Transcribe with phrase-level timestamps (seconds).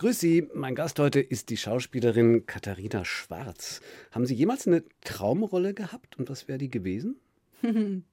[0.00, 3.80] Grüß Sie, mein Gast heute ist die Schauspielerin Katharina Schwarz.
[4.12, 7.16] Haben Sie jemals eine Traumrolle gehabt und was wäre die gewesen?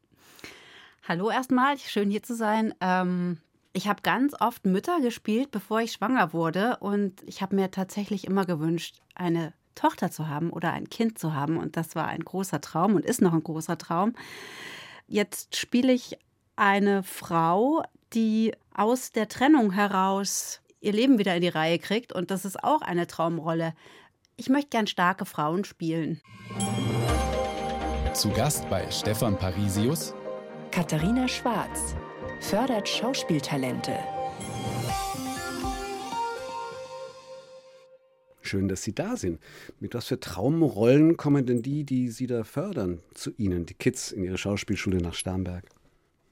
[1.07, 2.73] Hallo erstmal, schön hier zu sein.
[2.81, 3.37] Ähm,
[3.71, 8.25] ich habe ganz oft Mütter gespielt, bevor ich schwanger wurde und ich habe mir tatsächlich
[8.25, 12.21] immer gewünscht, eine Tochter zu haben oder ein Kind zu haben und das war ein
[12.21, 14.13] großer Traum und ist noch ein großer Traum.
[15.05, 16.17] Jetzt spiele ich
[16.55, 17.83] eine Frau,
[18.15, 22.13] die aus der Trennung heraus ihr Leben wieder in die Reihe kriegt.
[22.13, 23.73] Und das ist auch eine Traumrolle.
[24.37, 26.21] Ich möchte gern starke Frauen spielen.
[28.13, 30.13] Zu Gast bei Stefan Parisius.
[30.71, 31.95] Katharina Schwarz
[32.39, 33.97] fördert Schauspieltalente.
[38.41, 39.39] Schön, dass Sie da sind.
[39.79, 44.11] Mit was für Traumrollen kommen denn die, die Sie da fördern, zu Ihnen, die Kids
[44.11, 45.65] in Ihrer Schauspielschule nach Starnberg?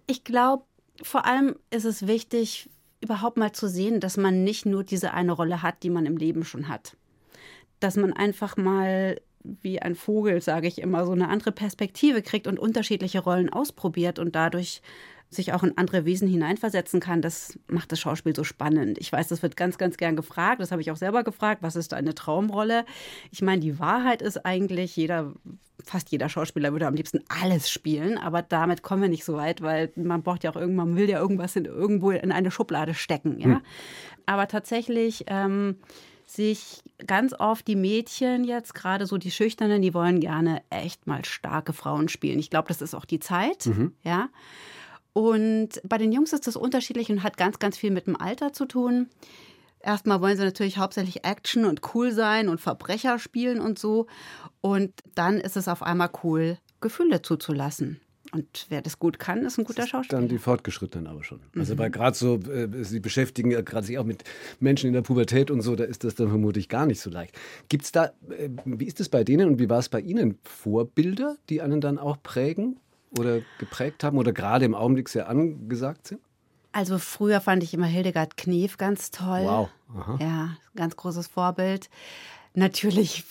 [0.06, 0.64] Ich glaube,
[1.02, 2.70] vor allem ist es wichtig,
[3.04, 6.18] überhaupt mal zu sehen, dass man nicht nur diese eine Rolle hat, die man im
[6.18, 6.96] Leben schon hat.
[7.80, 12.48] Dass man einfach mal wie ein Vogel, sage ich immer, so eine andere Perspektive kriegt
[12.48, 14.82] und unterschiedliche Rollen ausprobiert und dadurch
[15.34, 18.98] sich auch in andere Wesen hineinversetzen kann, das macht das Schauspiel so spannend.
[19.00, 20.62] Ich weiß, das wird ganz, ganz gern gefragt.
[20.62, 21.62] Das habe ich auch selber gefragt.
[21.64, 22.86] Was ist eine Traumrolle?
[23.32, 25.34] Ich meine, die Wahrheit ist eigentlich, jeder,
[25.84, 29.62] fast jeder Schauspieler würde am liebsten alles spielen, aber damit kommen wir nicht so weit,
[29.62, 32.94] weil man braucht ja auch irgendwann, man will ja irgendwas in, irgendwo in eine Schublade
[32.94, 33.40] stecken.
[33.40, 33.46] Ja?
[33.46, 33.62] Hm.
[34.26, 35.26] Aber tatsächlich.
[35.28, 35.78] Ähm,
[36.26, 41.24] sich ganz oft die Mädchen jetzt, gerade so die Schüchternen, die wollen gerne echt mal
[41.26, 42.40] starke Frauen spielen.
[42.40, 43.94] Ich glaube, das ist auch die Zeit, mhm.
[44.04, 44.30] ja.
[45.14, 48.52] Und bei den Jungs ist das unterschiedlich und hat ganz, ganz viel mit dem Alter
[48.52, 49.10] zu tun.
[49.80, 54.08] Erstmal wollen sie natürlich hauptsächlich Action und cool sein und Verbrecher spielen und so.
[54.62, 58.00] Und dann ist es auf einmal cool, Gefühle zuzulassen.
[58.32, 60.20] Und wer das gut kann, ist ein guter Schauspieler.
[60.20, 61.42] Dann die Fortgeschrittenen aber schon.
[61.56, 61.80] Also, mhm.
[61.80, 64.24] weil gerade so, äh, sie beschäftigen ja gerade sich auch mit
[64.60, 67.38] Menschen in der Pubertät und so, da ist das dann vermutlich gar nicht so leicht.
[67.70, 70.40] Gibt es da, äh, wie ist es bei denen und wie war es bei Ihnen?
[70.44, 72.80] Vorbilder, die einen dann auch prägen?
[73.18, 76.22] Oder geprägt haben oder gerade im Augenblick sehr angesagt sind?
[76.72, 79.44] Also früher fand ich immer Hildegard Knef ganz toll.
[79.44, 79.70] Wow.
[79.96, 80.18] Aha.
[80.20, 81.90] Ja, ganz großes Vorbild.
[82.56, 83.24] Natürlich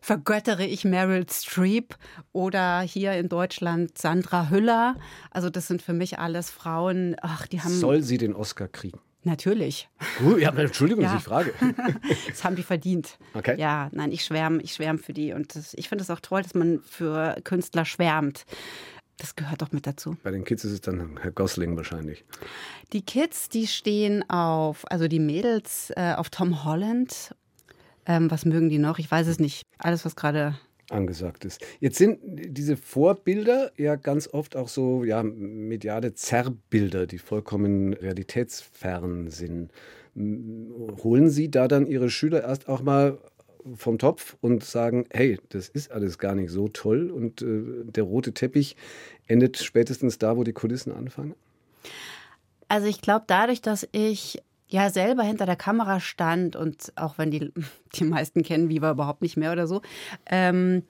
[0.00, 1.96] vergöttere ich Meryl Streep
[2.32, 4.96] oder hier in Deutschland Sandra Hüller.
[5.30, 7.72] Also das sind für mich alles Frauen, ach, die haben...
[7.72, 9.00] Soll sie den Oscar kriegen?
[9.26, 9.88] Natürlich.
[10.22, 11.16] Uh, ja, Entschuldigung, ja.
[11.16, 11.54] ich frage.
[12.28, 13.18] das haben die verdient.
[13.32, 13.58] Okay.
[13.58, 16.42] Ja, nein, ich schwärme, ich schwärme für die und das, ich finde es auch toll,
[16.42, 18.44] dass man für Künstler schwärmt.
[19.18, 20.16] Das gehört doch mit dazu.
[20.22, 22.24] Bei den Kids ist es dann Herr Gosling wahrscheinlich.
[22.92, 27.34] Die Kids, die stehen auf, also die Mädels äh, auf Tom Holland.
[28.06, 28.98] Ähm, was mögen die noch?
[28.98, 29.62] Ich weiß es nicht.
[29.78, 30.58] Alles, was gerade
[30.90, 31.64] angesagt ist.
[31.80, 39.30] Jetzt sind diese Vorbilder ja ganz oft auch so ja, mediale Zerrbilder, die vollkommen realitätsfern
[39.30, 39.72] sind.
[40.16, 43.18] Holen Sie da dann Ihre Schüler erst auch mal
[43.74, 48.04] vom Topf und sagen, hey, das ist alles gar nicht so toll und äh, der
[48.04, 48.76] rote Teppich
[49.26, 51.34] endet spätestens da, wo die Kulissen anfangen?
[52.68, 57.30] Also ich glaube, dadurch, dass ich ja selber hinter der Kamera stand und auch wenn
[57.30, 57.52] die,
[57.94, 59.82] die meisten kennen Viva überhaupt nicht mehr oder so,
[60.26, 60.82] ähm,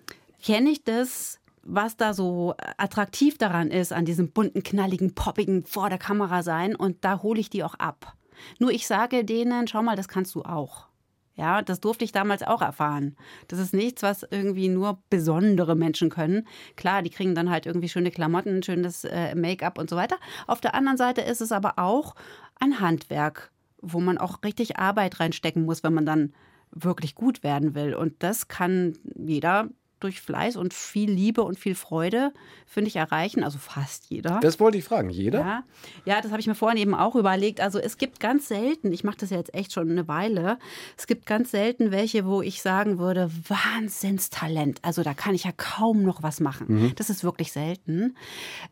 [0.42, 5.88] kenne ich das, was da so attraktiv daran ist, an diesem bunten, knalligen, poppigen vor
[5.88, 8.14] der Kamera sein und da hole ich die auch ab.
[8.58, 10.88] Nur ich sage denen, schau mal, das kannst du auch.
[11.36, 13.16] Ja, das durfte ich damals auch erfahren.
[13.48, 16.46] Das ist nichts, was irgendwie nur besondere Menschen können.
[16.76, 20.16] Klar, die kriegen dann halt irgendwie schöne Klamotten, schönes äh, Make-up und so weiter.
[20.46, 22.14] Auf der anderen Seite ist es aber auch
[22.60, 23.50] ein Handwerk,
[23.82, 26.32] wo man auch richtig Arbeit reinstecken muss, wenn man dann
[26.70, 27.94] wirklich gut werden will.
[27.94, 29.68] Und das kann jeder
[30.04, 32.32] durch Fleiß und viel Liebe und viel Freude,
[32.66, 33.42] finde ich, erreichen.
[33.42, 34.38] Also fast jeder.
[34.40, 35.10] Das wollte ich fragen.
[35.10, 35.40] Jeder?
[35.40, 35.64] Ja,
[36.04, 37.60] ja das habe ich mir vorhin eben auch überlegt.
[37.60, 40.58] Also es gibt ganz selten, ich mache das ja jetzt echt schon eine Weile,
[40.96, 44.78] es gibt ganz selten welche, wo ich sagen würde, Wahnsinnstalent.
[44.82, 46.66] Also da kann ich ja kaum noch was machen.
[46.68, 46.92] Mhm.
[46.96, 48.16] Das ist wirklich selten.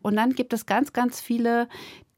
[0.01, 1.67] Und dann gibt es ganz, ganz viele,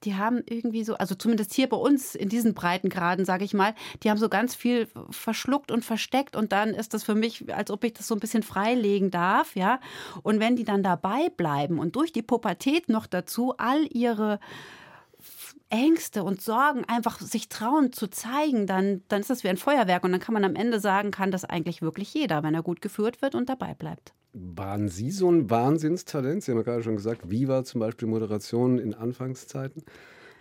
[0.06, 3.74] die haben irgendwie so, also zumindest hier bei uns in diesen Breitengraden, sage ich mal,
[4.04, 7.72] die haben so ganz viel verschluckt und versteckt und dann ist das für mich, als
[7.72, 9.80] ob ich das so ein bisschen freilegen darf, ja.
[10.24, 14.40] Und wenn die dann dabei bleiben und durch die Pubertät noch dazu all ihre
[15.70, 20.04] Ängste und Sorgen einfach sich trauen zu zeigen, dann, dann ist das wie ein Feuerwerk
[20.04, 22.82] und dann kann man am Ende sagen, kann das eigentlich wirklich jeder, wenn er gut
[22.82, 24.14] geführt wird und dabei bleibt.
[24.34, 26.44] Waren Sie so ein Wahnsinnstalent?
[26.44, 29.84] Sie haben ja gerade schon gesagt, wie war zum Beispiel Moderation in Anfangszeiten?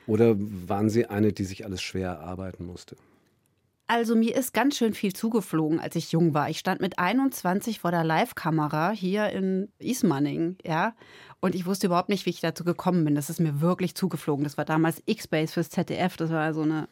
[0.07, 2.97] Oder waren Sie eine, die sich alles schwer erarbeiten musste?
[3.87, 6.49] Also mir ist ganz schön viel zugeflogen, als ich jung war.
[6.49, 10.95] Ich stand mit 21 vor der Live-Kamera hier in Ismaning, ja.
[11.41, 13.15] Und ich wusste überhaupt nicht, wie ich dazu gekommen bin.
[13.15, 14.45] Das ist mir wirklich zugeflogen.
[14.45, 16.17] Das war damals X-Base fürs ZDF.
[16.17, 16.89] Das war so eine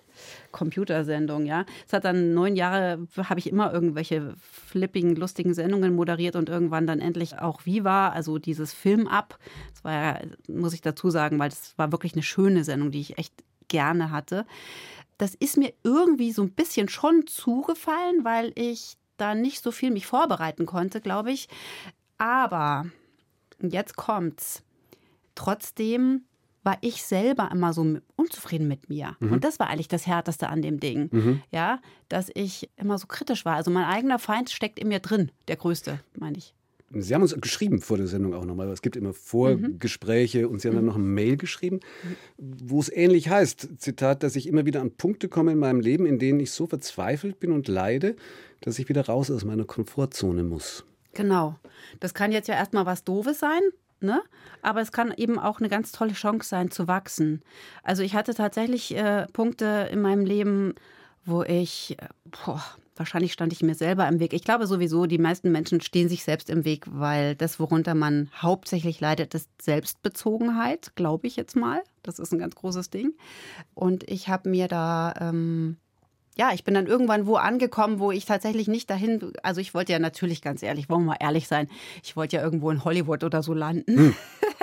[0.51, 1.65] Computersendung, ja.
[1.87, 4.35] Es hat dann neun Jahre, habe ich immer irgendwelche
[4.67, 9.39] flippigen, lustigen Sendungen moderiert und irgendwann dann endlich auch Viva, also dieses Film ab.
[9.73, 13.01] Das war ja, muss ich dazu sagen, weil das war wirklich eine schöne Sendung, die
[13.01, 13.33] ich echt
[13.69, 14.45] gerne hatte
[15.23, 19.93] das ist mir irgendwie so ein bisschen schon zugefallen, weil ich da nicht so viel
[19.93, 21.47] mich vorbereiten konnte, glaube ich.
[22.19, 22.87] Aber
[23.61, 24.65] jetzt kommt's.
[25.37, 26.25] Trotzdem
[26.65, 29.17] war ich selber immer so unzufrieden mit mir.
[29.21, 29.35] Mhm.
[29.35, 31.09] Und das war eigentlich das Härteste an dem Ding.
[31.13, 31.43] Mhm.
[31.53, 33.55] Ja, dass ich immer so kritisch war.
[33.55, 36.53] Also mein eigener Feind steckt in mir drin, der größte, meine ich.
[36.95, 38.69] Sie haben uns geschrieben vor der Sendung auch nochmal.
[38.69, 40.53] Es gibt immer Vorgespräche mhm.
[40.53, 41.81] und Sie haben dann noch eine Mail geschrieben,
[42.39, 46.07] wo es ähnlich heißt, Zitat, dass ich immer wieder an Punkte komme in meinem Leben,
[46.07, 48.17] in denen ich so verzweifelt bin und leide,
[48.61, 50.85] dass ich wieder raus aus meiner Komfortzone muss.
[51.15, 51.57] Genau.
[52.01, 53.61] Das kann jetzt ja erstmal was Doofes sein,
[54.03, 54.21] Ne?
[54.63, 57.43] Aber es kann eben auch eine ganz tolle Chance sein, zu wachsen.
[57.85, 60.75] Also ich hatte tatsächlich äh, Punkte in meinem Leben,
[61.25, 62.09] wo ich, äh,
[62.45, 64.35] boah, Wahrscheinlich stand ich mir selber im Weg.
[64.35, 68.31] Ich glaube sowieso, die meisten Menschen stehen sich selbst im Weg, weil das, worunter man
[68.37, 71.83] hauptsächlich leidet, ist Selbstbezogenheit, glaube ich jetzt mal.
[72.03, 73.15] Das ist ein ganz großes Ding.
[73.75, 75.79] Und ich habe mir da, ähm,
[76.37, 79.93] ja, ich bin dann irgendwann wo angekommen, wo ich tatsächlich nicht dahin, also ich wollte
[79.93, 81.69] ja natürlich ganz ehrlich, wollen wir mal ehrlich sein,
[82.03, 83.97] ich wollte ja irgendwo in Hollywood oder so landen.
[83.97, 84.15] Hm.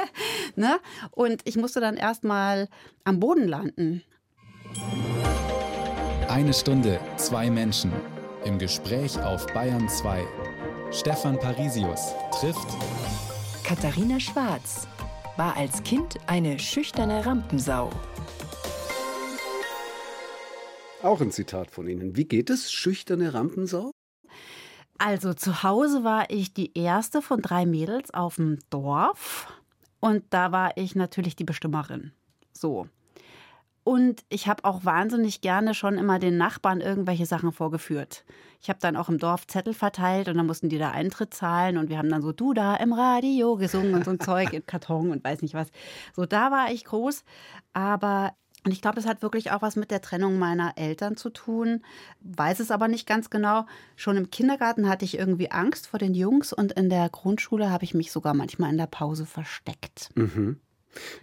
[0.56, 0.78] ne?
[1.10, 2.70] Und ich musste dann erstmal
[3.06, 4.04] am Boden landen.
[6.28, 7.92] Eine Stunde, zwei Menschen.
[8.50, 10.26] Im Gespräch auf Bayern 2.
[10.92, 12.68] Stefan Parisius trifft
[13.64, 14.88] Katharina Schwarz
[15.38, 17.92] war als Kind eine schüchterne Rampensau.
[21.04, 22.18] Auch ein Zitat von Ihnen.
[22.18, 23.92] Wie geht es, schüchterne Rampensau?
[24.98, 29.46] Also zu Hause war ich die erste von drei Mädels auf dem Dorf
[30.00, 32.14] und da war ich natürlich die Bestimmerin.
[32.52, 32.88] So.
[33.90, 38.24] Und ich habe auch wahnsinnig gerne schon immer den Nachbarn irgendwelche Sachen vorgeführt.
[38.62, 41.76] Ich habe dann auch im Dorf Zettel verteilt und dann mussten die da Eintritt zahlen
[41.76, 44.64] und wir haben dann so Du da im Radio gesungen und so ein Zeug in
[44.64, 45.70] Karton und weiß nicht was.
[46.16, 47.24] So, da war ich groß.
[47.74, 51.32] Aber und ich glaube, das hat wirklich auch was mit der Trennung meiner Eltern zu
[51.32, 51.82] tun.
[52.20, 53.66] Weiß es aber nicht ganz genau.
[53.96, 57.86] Schon im Kindergarten hatte ich irgendwie Angst vor den Jungs und in der Grundschule habe
[57.86, 60.12] ich mich sogar manchmal in der Pause versteckt.
[60.14, 60.60] Mhm.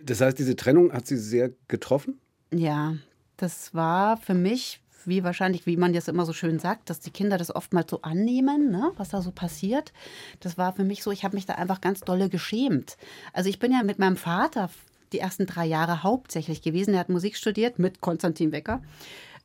[0.03, 2.19] Das heißt, diese Trennung hat Sie sehr getroffen?
[2.53, 2.95] Ja,
[3.37, 7.11] das war für mich, wie wahrscheinlich, wie man das immer so schön sagt, dass die
[7.11, 9.93] Kinder das oftmals so annehmen, ne, was da so passiert.
[10.41, 12.97] Das war für mich so, ich habe mich da einfach ganz dolle geschämt.
[13.33, 14.71] Also ich bin ja mit meinem Vater
[15.13, 16.95] die ersten drei Jahre hauptsächlich gewesen.
[16.95, 18.83] Er hat Musik studiert mit Konstantin Wecker,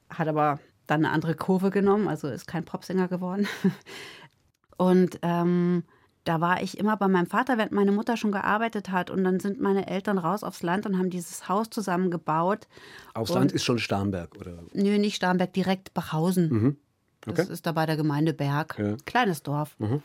[0.09, 3.48] hat aber dann eine andere Kurve genommen, also ist kein Popsänger geworden.
[4.77, 5.83] Und ähm,
[6.23, 9.09] da war ich immer bei meinem Vater, während meine Mutter schon gearbeitet hat.
[9.09, 12.68] Und dann sind meine Eltern raus aufs Land und haben dieses Haus zusammengebaut.
[13.13, 14.59] Aufs Land ist schon Starnberg, oder?
[14.73, 16.50] Nö, nicht Starnberg, direkt Bachhausen.
[16.50, 16.77] Mhm.
[17.25, 17.35] Okay.
[17.35, 18.75] Das ist da bei der Gemeinde Berg.
[18.77, 18.97] Ja.
[19.06, 19.75] Kleines Dorf.
[19.79, 20.01] Mhm.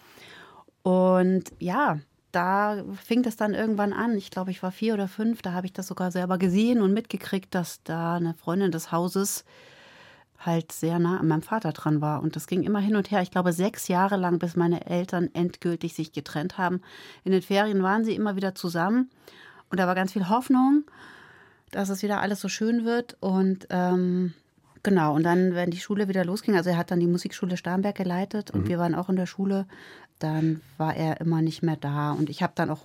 [0.83, 1.99] Und ja,
[2.33, 4.17] da fing das dann irgendwann an.
[4.17, 5.43] Ich glaube, ich war vier oder fünf.
[5.43, 9.45] Da habe ich das sogar selber gesehen und mitgekriegt, dass da eine Freundin des Hauses
[10.39, 12.23] halt sehr nah an meinem Vater dran war.
[12.23, 13.23] Und das ging immer hin und her.
[13.23, 16.81] Ich glaube, sechs Jahre lang, bis meine Eltern endgültig sich getrennt haben.
[17.25, 19.11] In den Ferien waren sie immer wieder zusammen.
[19.71, 20.85] Und da war ganz viel Hoffnung,
[21.71, 23.17] dass es wieder alles so schön wird.
[23.21, 24.35] Und ähm,
[24.83, 27.97] genau, und dann, wenn die Schule wieder losging, also er hat dann die Musikschule Starnberg
[27.97, 28.69] geleitet und mhm.
[28.69, 29.67] wir waren auch in der Schule,
[30.19, 32.13] dann war er immer nicht mehr da.
[32.13, 32.85] Und ich habe dann auch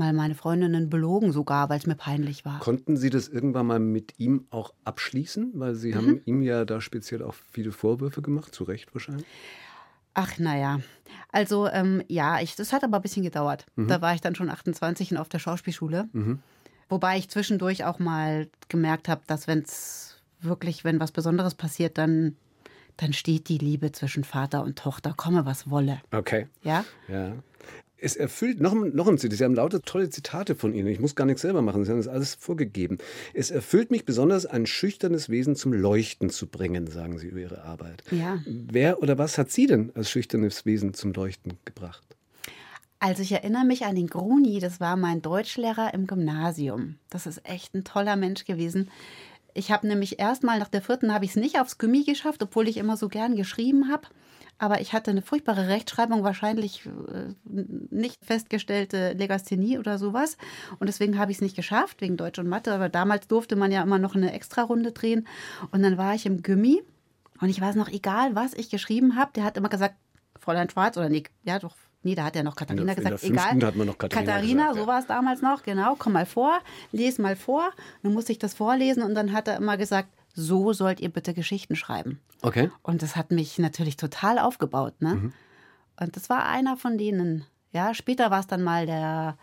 [0.00, 2.58] mal meine Freundinnen belogen sogar, weil es mir peinlich war.
[2.58, 5.52] Konnten Sie das irgendwann mal mit ihm auch abschließen?
[5.54, 5.94] Weil Sie mhm.
[5.94, 9.26] haben ihm ja da speziell auch viele Vorwürfe gemacht, zu Recht wahrscheinlich.
[10.14, 10.80] Ach, naja.
[11.30, 13.66] Also, ähm, ja, ich, das hat aber ein bisschen gedauert.
[13.76, 13.86] Mhm.
[13.86, 16.08] Da war ich dann schon 28 und auf der Schauspielschule.
[16.12, 16.40] Mhm.
[16.88, 21.98] Wobei ich zwischendurch auch mal gemerkt habe, dass wenn es wirklich, wenn was Besonderes passiert,
[21.98, 22.36] dann,
[22.96, 26.00] dann steht die Liebe zwischen Vater und Tochter, komme was wolle.
[26.10, 26.48] Okay.
[26.62, 26.84] Ja?
[27.06, 27.34] Ja
[28.00, 31.14] es erfüllt, noch, noch ein Zitat, Sie haben lauter tolle Zitate von Ihnen, ich muss
[31.14, 32.98] gar nichts selber machen, Sie haben das alles vorgegeben.
[33.34, 37.62] Es erfüllt mich besonders, ein schüchternes Wesen zum Leuchten zu bringen, sagen Sie über Ihre
[37.62, 38.02] Arbeit.
[38.10, 38.38] Ja.
[38.46, 42.04] Wer oder was hat Sie denn als schüchternes Wesen zum Leuchten gebracht?
[42.98, 46.96] Also ich erinnere mich an den Gruni, das war mein Deutschlehrer im Gymnasium.
[47.08, 48.90] Das ist echt ein toller Mensch gewesen.
[49.54, 52.42] Ich habe nämlich erst mal nach der vierten habe ich es nicht aufs Gummi geschafft,
[52.42, 54.06] obwohl ich immer so gern geschrieben habe
[54.60, 57.34] aber ich hatte eine furchtbare Rechtschreibung, wahrscheinlich äh,
[57.90, 60.36] nicht festgestellte Legasthenie oder sowas.
[60.78, 62.72] Und deswegen habe ich es nicht geschafft, wegen Deutsch und Mathe.
[62.72, 65.26] Aber damals durfte man ja immer noch eine Extra-Runde drehen.
[65.72, 66.82] Und dann war ich im Gummi
[67.40, 69.94] Und ich weiß noch, egal was ich geschrieben habe, der hat immer gesagt,
[70.38, 73.24] Fräulein Schwarz oder nee, ja doch, nee, da hat er noch Katharina In der- gesagt,
[73.24, 73.62] egal.
[73.66, 76.60] hat man noch Katharina Katharina, gesagt, so war es damals noch, genau, komm mal vor,
[76.92, 77.70] les mal vor.
[78.02, 81.34] Dann musste ich das vorlesen und dann hat er immer gesagt, so sollt ihr bitte
[81.34, 82.20] Geschichten schreiben.
[82.42, 82.70] Okay.
[82.82, 85.00] Und das hat mich natürlich total aufgebaut.
[85.00, 85.14] Ne?
[85.14, 85.32] Mhm.
[86.00, 87.44] Und das war einer von denen.
[87.72, 89.36] Ja, später war es dann mal der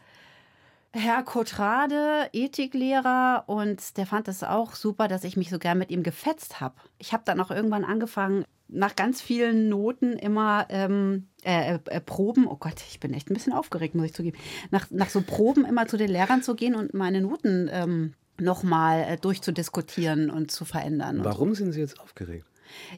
[0.92, 5.92] Herr Kotrade, Ethiklehrer, und der fand es auch super, dass ich mich so gern mit
[5.92, 6.75] ihm gefetzt habe.
[6.98, 12.48] Ich habe dann auch irgendwann angefangen, nach ganz vielen Noten immer ähm, äh, äh, Proben,
[12.48, 14.38] oh Gott, ich bin echt ein bisschen aufgeregt, muss ich zugeben,
[14.72, 19.06] nach, nach so Proben immer zu den Lehrern zu gehen und meine Noten ähm, nochmal
[19.08, 21.18] äh, durchzudiskutieren und zu verändern.
[21.18, 21.30] und so.
[21.30, 22.46] Warum sind Sie jetzt aufgeregt?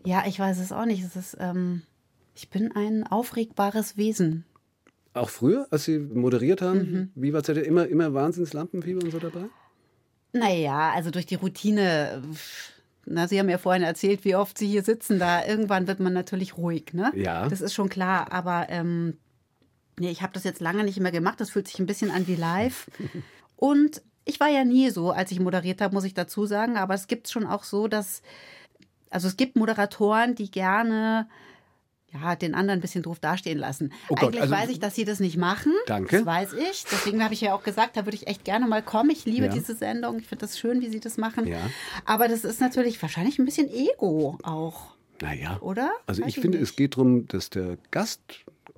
[0.05, 1.03] Ja, ich weiß es auch nicht.
[1.03, 1.81] Es ist, ähm,
[2.35, 4.45] ich bin ein aufregbares Wesen.
[5.13, 7.11] Auch früher, als Sie moderiert haben, Mhm.
[7.15, 9.45] wie war es immer, immer Wahnsinns-Lampenfieber und so dabei?
[10.33, 12.21] Naja, also durch die Routine.
[13.05, 15.17] Na, Sie haben ja vorhin erzählt, wie oft Sie hier sitzen.
[15.17, 17.11] Da irgendwann wird man natürlich ruhig, ne?
[17.15, 17.47] Ja.
[17.49, 18.31] Das ist schon klar.
[18.31, 19.17] Aber ähm,
[19.99, 21.41] nee, ich habe das jetzt lange nicht mehr gemacht.
[21.41, 22.87] Das fühlt sich ein bisschen an wie live.
[23.55, 26.77] Und ich war ja nie so, als ich moderiert habe, muss ich dazu sagen.
[26.77, 28.21] Aber es gibt schon auch so, dass
[29.09, 31.27] also es gibt Moderatoren, die gerne
[32.11, 33.93] ja, den anderen ein bisschen doof dastehen lassen.
[34.09, 35.71] Oh Gott, Eigentlich also- weiß ich, dass sie das nicht machen.
[35.85, 36.17] Danke.
[36.17, 36.83] Das weiß ich.
[36.91, 39.11] Deswegen habe ich ja auch gesagt, da würde ich echt gerne mal kommen.
[39.11, 39.51] Ich liebe Ja.
[39.51, 40.17] diese Sendung.
[40.17, 41.45] Ich finde das schön, wie sie das machen.
[41.45, 41.59] Ja.
[42.05, 45.59] Aber das ist natürlich wahrscheinlich ein bisschen Ego auch, Naja.
[45.61, 45.91] oder?
[46.07, 46.77] Also Weiß ich finde, es nicht.
[46.77, 48.21] geht darum, dass der Gast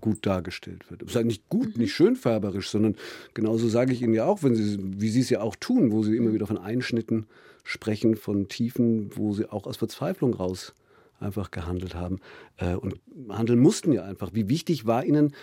[0.01, 1.03] gut dargestellt wird.
[1.03, 1.83] Es ist halt nicht gut, Mhm.
[1.83, 2.97] nicht schönfärberisch, sondern
[3.33, 6.03] genauso sage ich Ihnen ja auch, wenn Sie, wie Sie es ja auch tun, wo
[6.03, 7.27] Sie immer wieder von Einschnitten
[7.63, 10.73] sprechen, von Tiefen, wo Sie auch aus Verzweiflung raus
[11.19, 12.19] einfach gehandelt haben
[12.57, 12.99] äh, und
[13.29, 14.31] handeln mussten ja einfach.
[14.33, 15.35] Wie wichtig war Ihnen,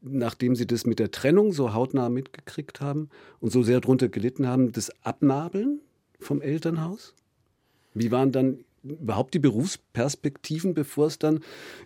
[0.00, 4.46] nachdem Sie das mit der Trennung so hautnah mitgekriegt haben und so sehr drunter gelitten
[4.46, 5.80] haben, das Abnabeln
[6.18, 7.14] vom Elternhaus?
[7.94, 11.40] Wie waren dann überhaupt die Berufsperspektiven, bevor es dann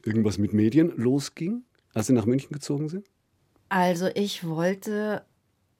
[0.05, 1.63] irgendwas mit Medien losging,
[1.95, 3.07] als Sie nach München gezogen sind?
[3.69, 5.25] Also ich wollte,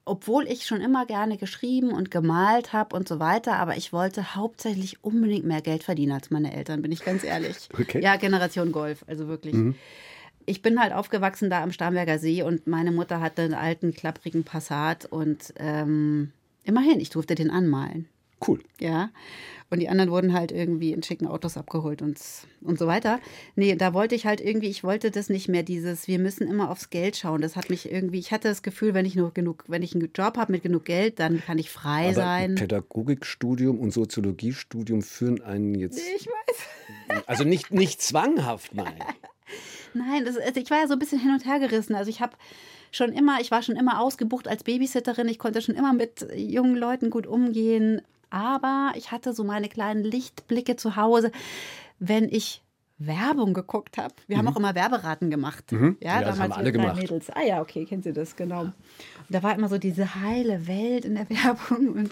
[0.05, 4.35] obwohl ich schon immer gerne geschrieben und gemalt habe und so weiter, aber ich wollte
[4.35, 7.55] hauptsächlich unbedingt mehr Geld verdienen als meine Eltern, bin ich ganz ehrlich.
[7.81, 8.01] Okay.
[8.01, 9.55] Ja, Generation Golf, also wirklich.
[10.45, 14.43] Ich bin halt aufgewachsen da am Starnberger See und meine Mutter hatte einen alten, klapprigen
[14.43, 16.31] Passat und ähm,
[16.63, 18.07] immerhin, ich durfte den anmalen.
[18.45, 18.59] Cool.
[18.79, 19.09] Ja.
[19.71, 22.19] Und die anderen wurden halt irgendwie in schicken Autos abgeholt und,
[22.61, 23.21] und so weiter.
[23.55, 26.69] Nee, da wollte ich halt irgendwie, ich wollte das nicht mehr, dieses, wir müssen immer
[26.69, 27.41] aufs Geld schauen.
[27.41, 30.11] Das hat mich irgendwie, ich hatte das Gefühl, wenn ich nur genug, wenn ich einen
[30.13, 32.55] Job habe mit genug Geld, dann kann ich frei Aber sein.
[32.55, 36.01] Pädagogikstudium und Soziologiestudium führen einen jetzt.
[36.17, 37.23] Ich weiß.
[37.25, 38.93] Also nicht, nicht zwanghaft, nein.
[39.93, 41.95] Nein, das, also ich war ja so ein bisschen hin und her gerissen.
[41.95, 42.37] Also ich habe
[42.91, 45.27] schon immer, ich war schon immer ausgebucht als Babysitterin.
[45.27, 48.01] Ich konnte schon immer mit jungen Leuten gut umgehen.
[48.31, 51.31] Aber ich hatte so meine kleinen Lichtblicke zu Hause,
[51.99, 52.63] wenn ich
[53.05, 54.13] Werbung geguckt habe.
[54.27, 55.71] Wir haben auch immer Werberaten gemacht.
[55.99, 56.97] Ja, das haben alle gemacht.
[56.97, 57.29] Mädels.
[57.31, 58.61] Ah ja, okay, kennen Sie das, genau.
[58.61, 58.73] Und
[59.29, 61.89] da war immer so diese heile Welt in der Werbung.
[61.89, 62.11] Und,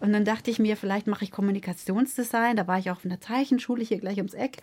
[0.00, 2.56] und dann dachte ich mir, vielleicht mache ich Kommunikationsdesign.
[2.56, 4.58] Da war ich auch in der Zeichenschule hier gleich ums Eck.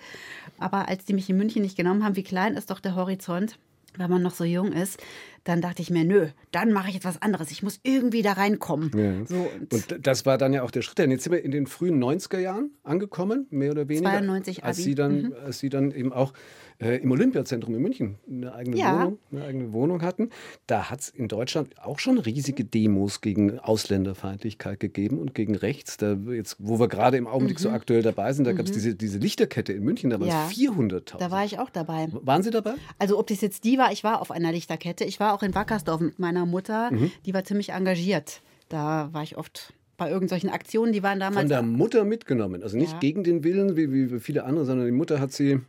[0.58, 3.58] Aber als die mich in München nicht genommen haben, wie klein ist doch der Horizont,
[3.98, 5.02] wenn man noch so jung ist,
[5.44, 7.52] dann dachte ich mir, nö, dann mache ich jetzt was anderes.
[7.52, 8.92] Ich muss irgendwie da reinkommen.
[8.96, 9.26] Ja.
[9.26, 10.98] So, und Und das war dann ja auch der Schritt.
[10.98, 14.10] Denn jetzt sind wir in den frühen 90er Jahren angekommen, mehr oder weniger.
[14.10, 14.84] 92 als Abi.
[14.84, 16.34] Sie dann, als Sie dann eben auch
[16.82, 18.96] äh, im Olympiazentrum in München eine eigene, Ja.
[18.98, 20.30] Wohnung, eine eigene Wohnung hatten.
[20.68, 25.98] Da hat es in Deutschland auch schon riesige Demos gegen Ausländerfeindlichkeit gegeben und gegen rechts.
[25.98, 28.96] Da jetzt, wo wir gerade im Augenblick so aktuell dabei sind, da gab es diese,
[28.96, 30.32] diese Lichterkette in München, da waren Mhm.
[30.34, 30.48] Ja.
[30.48, 31.18] es 400.000.
[31.20, 32.08] da war ich auch dabei.
[32.12, 32.74] Waren Sie dabei?
[33.00, 35.04] Also ob das jetzt die war, ich war auf einer Lichterkette.
[35.06, 36.92] Ich war auch in Wackersdorf mit meiner Mutter.
[36.92, 37.12] Mhm.
[37.26, 38.42] Die war ziemlich engagiert.
[38.70, 40.94] Da war ich oft bei irgendwelchen Aktionen.
[40.94, 41.42] Die waren damals.
[41.42, 42.64] Von der Mutter mitgenommen.
[42.64, 43.00] Also nicht Ja.
[43.00, 45.60] gegen den Willen, wie, wie viele andere, sondern die Mutter hat sie.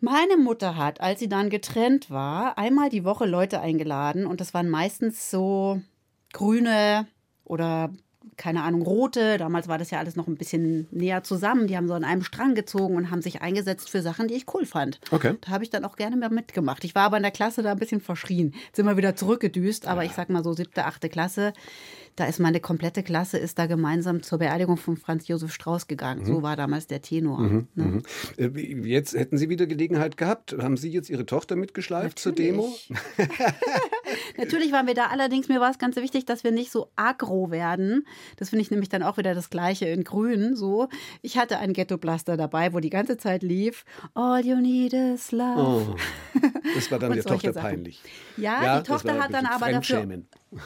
[0.00, 4.54] Meine Mutter hat, als sie dann getrennt war, einmal die Woche Leute eingeladen und das
[4.54, 5.80] waren meistens so
[6.32, 7.06] grüne
[7.44, 7.90] oder
[8.36, 9.36] keine Ahnung, rote.
[9.36, 11.66] Damals war das ja alles noch ein bisschen näher zusammen.
[11.66, 14.46] Die haben so an einem Strang gezogen und haben sich eingesetzt für Sachen, die ich
[14.54, 14.98] cool fand.
[15.10, 15.34] Okay.
[15.42, 16.84] Da habe ich dann auch gerne mehr mitgemacht.
[16.84, 18.54] Ich war aber in der Klasse da ein bisschen verschrien.
[18.66, 21.52] Jetzt sind wir wieder zurückgedüst, aber ich sag mal so siebte, achte Klasse.
[22.16, 26.26] Da ist meine komplette Klasse ist da gemeinsam zur Beerdigung von Franz Josef Strauß gegangen.
[26.26, 27.40] So war damals der Tenor.
[27.40, 27.66] ne?
[27.74, 28.02] Mhm.
[28.36, 28.48] Äh,
[28.88, 30.54] Jetzt hätten Sie wieder Gelegenheit gehabt.
[30.60, 32.68] Haben Sie jetzt Ihre Tochter mitgeschleift zur Demo?
[32.88, 32.90] Natürlich.
[34.36, 35.06] Natürlich waren wir da.
[35.06, 38.06] Allerdings mir war es ganz wichtig, dass wir nicht so aggro werden.
[38.36, 40.56] Das finde ich nämlich dann auch wieder das Gleiche in Grün.
[40.56, 40.88] So,
[41.22, 43.84] ich hatte ein Ghetto-Blaster dabei, wo die ganze Zeit lief.
[44.14, 45.94] All you need is love.
[45.94, 45.96] Oh.
[46.74, 47.68] Das war dann der Tochter Sachen.
[47.70, 48.02] peinlich.
[48.36, 50.06] Ja, Ja, die Tochter hat dann aber dafür.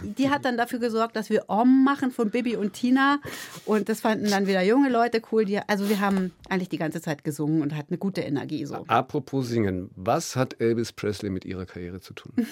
[0.02, 3.20] Die hat dann dafür gesorgt, dass wir Om machen von Bibi und Tina.
[3.64, 5.44] Und das fanden dann wieder junge Leute cool.
[5.44, 8.64] Die, also wir haben eigentlich die ganze Zeit gesungen und hatten eine gute Energie.
[8.64, 8.84] So.
[8.86, 12.32] Apropos Singen, was hat Elvis Presley mit ihrer Karriere zu tun?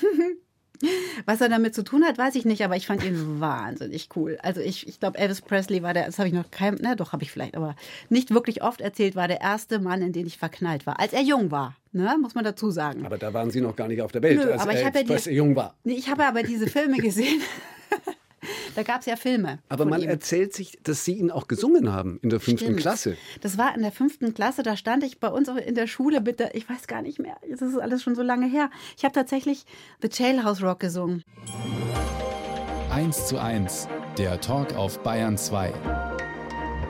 [1.26, 4.38] Was er damit zu tun hat, weiß ich nicht, aber ich fand ihn wahnsinnig cool.
[4.42, 7.12] Also ich, ich glaube, Elvis Presley war der, das habe ich noch kein, na doch,
[7.12, 7.76] habe ich vielleicht, aber
[8.08, 11.22] nicht wirklich oft erzählt, war der erste Mann, in den ich verknallt war, als er
[11.22, 11.76] jung war.
[11.94, 13.04] Ne, muss man dazu sagen.
[13.04, 14.94] Aber da waren Sie noch gar nicht auf der Welt, Nö, als aber ich hab
[14.94, 15.74] ja die- jung war.
[15.84, 17.42] Nee, ich habe aber diese Filme gesehen.
[18.74, 19.58] da gab es ja Filme.
[19.68, 20.08] Aber man ihm.
[20.08, 22.80] erzählt sich, dass Sie ihn auch gesungen haben in der fünften Stimmt.
[22.80, 23.16] Klasse.
[23.42, 26.22] Das war in der fünften Klasse, da stand ich bei uns auch in der Schule
[26.22, 28.70] mit der, ich weiß gar nicht mehr, das ist alles schon so lange her.
[28.96, 29.66] Ich habe tatsächlich
[30.00, 31.22] The Jailhouse Rock gesungen.
[32.90, 35.72] 1 zu 1, der Talk auf Bayern 2.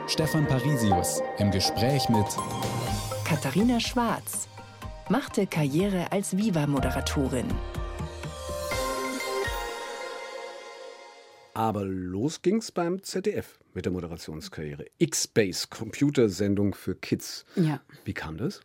[0.07, 2.25] Stefan Parisius im Gespräch mit
[3.25, 4.47] Katharina Schwarz
[5.13, 7.45] machte Karriere als Viva-Moderatorin.
[11.53, 14.87] Aber los ging's beim ZDF mit der Moderationskarriere.
[14.97, 17.45] X-Base, Computersendung für Kids.
[17.55, 17.79] Ja.
[18.05, 18.61] Wie kam das?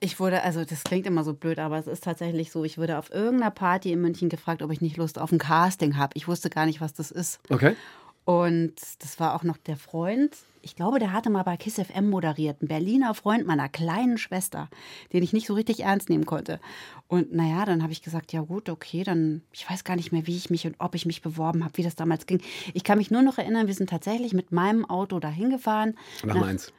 [0.00, 2.98] Ich wurde, also das klingt immer so blöd, aber es ist tatsächlich so, ich wurde
[2.98, 6.12] auf irgendeiner Party in München gefragt, ob ich nicht Lust auf ein Casting habe.
[6.14, 7.40] Ich wusste gar nicht, was das ist.
[7.48, 7.74] Okay.
[8.24, 12.08] Und das war auch noch der Freund, ich glaube, der hatte mal bei KISS FM
[12.08, 14.68] moderiert, ein Berliner Freund meiner kleinen Schwester,
[15.12, 16.60] den ich nicht so richtig ernst nehmen konnte.
[17.08, 20.26] Und naja, dann habe ich gesagt, ja gut, okay, dann, ich weiß gar nicht mehr,
[20.26, 22.40] wie ich mich und ob ich mich beworben habe, wie das damals ging.
[22.74, 25.94] Ich kann mich nur noch erinnern, wir sind tatsächlich mit meinem Auto dahin gefahren.
[26.24, 26.72] Nach Mainz.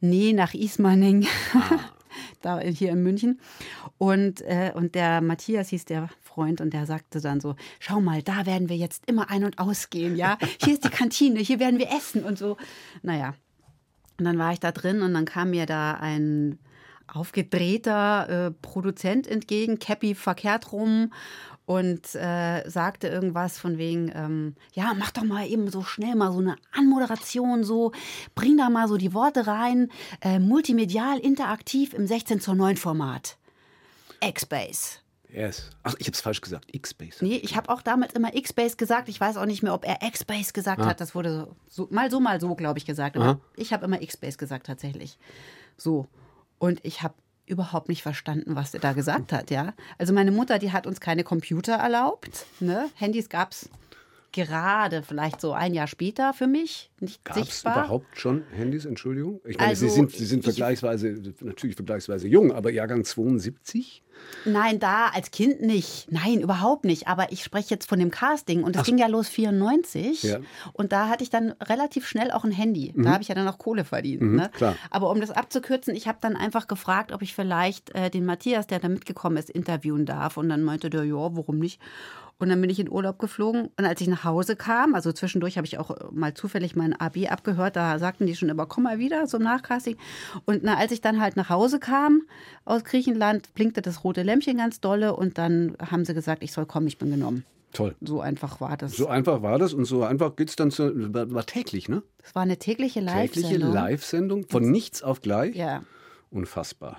[0.00, 1.26] Nee, nach Ismaning.
[2.42, 3.40] da hier in München.
[3.98, 8.22] Und, äh, und der Matthias hieß der Freund und der sagte dann so: Schau mal,
[8.22, 10.38] da werden wir jetzt immer ein- und ausgehen, ja?
[10.62, 12.56] Hier ist die Kantine, hier werden wir essen und so.
[13.02, 13.34] Naja.
[14.18, 16.58] Und dann war ich da drin und dann kam mir da ein
[17.06, 21.12] aufgedrehter äh, Produzent entgegen, Cappy verkehrt rum
[21.68, 26.32] und äh, sagte irgendwas von wegen, ähm, ja, mach doch mal eben so schnell mal
[26.32, 27.92] so eine Anmoderation, so,
[28.34, 29.90] bring da mal so die Worte rein,
[30.22, 33.36] äh, multimedial, interaktiv im 16 zu 9 Format.
[34.22, 35.00] X-Base.
[35.28, 35.68] Yes.
[35.82, 36.74] Ach, ich habe es falsch gesagt.
[36.74, 37.22] X-Base.
[37.22, 39.10] Nee, ich habe auch damals immer X-Base gesagt.
[39.10, 41.02] Ich weiß auch nicht mehr, ob er X-Base gesagt hat.
[41.02, 43.14] Das wurde so, so, mal so, mal so, glaube ich, gesagt.
[43.16, 43.40] Aber Aha.
[43.56, 45.18] ich habe immer X-Base gesagt, tatsächlich.
[45.76, 46.08] So.
[46.58, 47.12] Und ich habe
[47.48, 49.74] überhaupt nicht verstanden, was er da gesagt hat, ja.
[49.98, 52.46] Also meine Mutter, die hat uns keine Computer erlaubt.
[52.60, 52.90] Ne?
[52.94, 53.68] Handys es
[54.32, 57.78] gerade vielleicht so ein Jahr später für mich, nicht Gab es sichtbar.
[57.84, 58.84] überhaupt schon Handys?
[58.84, 59.40] Entschuldigung.
[59.46, 64.02] Ich meine, Also, Sie sind, Sie sind ich- vergleichsweise, natürlich vergleichsweise jung, aber Jahrgang 72?
[64.44, 66.08] Nein, da als Kind nicht.
[66.10, 67.06] Nein, überhaupt nicht.
[67.06, 70.24] Aber ich spreche jetzt von dem Casting und das ging ja los 94.
[70.24, 70.40] Ja.
[70.40, 70.44] Mhm.
[70.72, 72.92] Und da hatte ich dann relativ schnell auch ein Handy.
[72.96, 74.22] Da habe ich ja dann auch Kohle verdient.
[74.22, 74.50] ne?
[74.54, 74.74] klar.
[74.90, 78.66] Aber um das abzukürzen, ich habe dann einfach gefragt, ob ich vielleicht äh, den Matthias,
[78.66, 80.36] der da mitgekommen ist, interviewen darf.
[80.36, 81.80] Und dann meinte der, ja, warum nicht?
[82.40, 83.68] Und dann bin ich in Urlaub geflogen.
[83.76, 87.28] Und als ich nach Hause kam, also zwischendurch habe ich auch mal zufällig mein AB
[87.28, 89.96] abgehört, da sagten die schon immer, komm mal wieder zum Nachcasting.
[90.44, 92.22] Und na, als ich dann halt nach Hause kam
[92.64, 96.66] aus Griechenland, blinkte das rote Lämpchen ganz dolle und dann haben sie gesagt, ich soll
[96.66, 97.44] kommen, ich bin genommen.
[97.72, 97.94] Toll.
[98.00, 98.96] So einfach war das.
[98.96, 102.02] So einfach war das und so einfach geht es dann zu, war, war täglich, ne?
[102.22, 103.72] Das war eine tägliche Tägliche Live-Sendung.
[103.72, 105.54] Live-Sendung von nichts auf gleich.
[105.54, 105.82] Ja.
[106.30, 106.98] Unfassbar.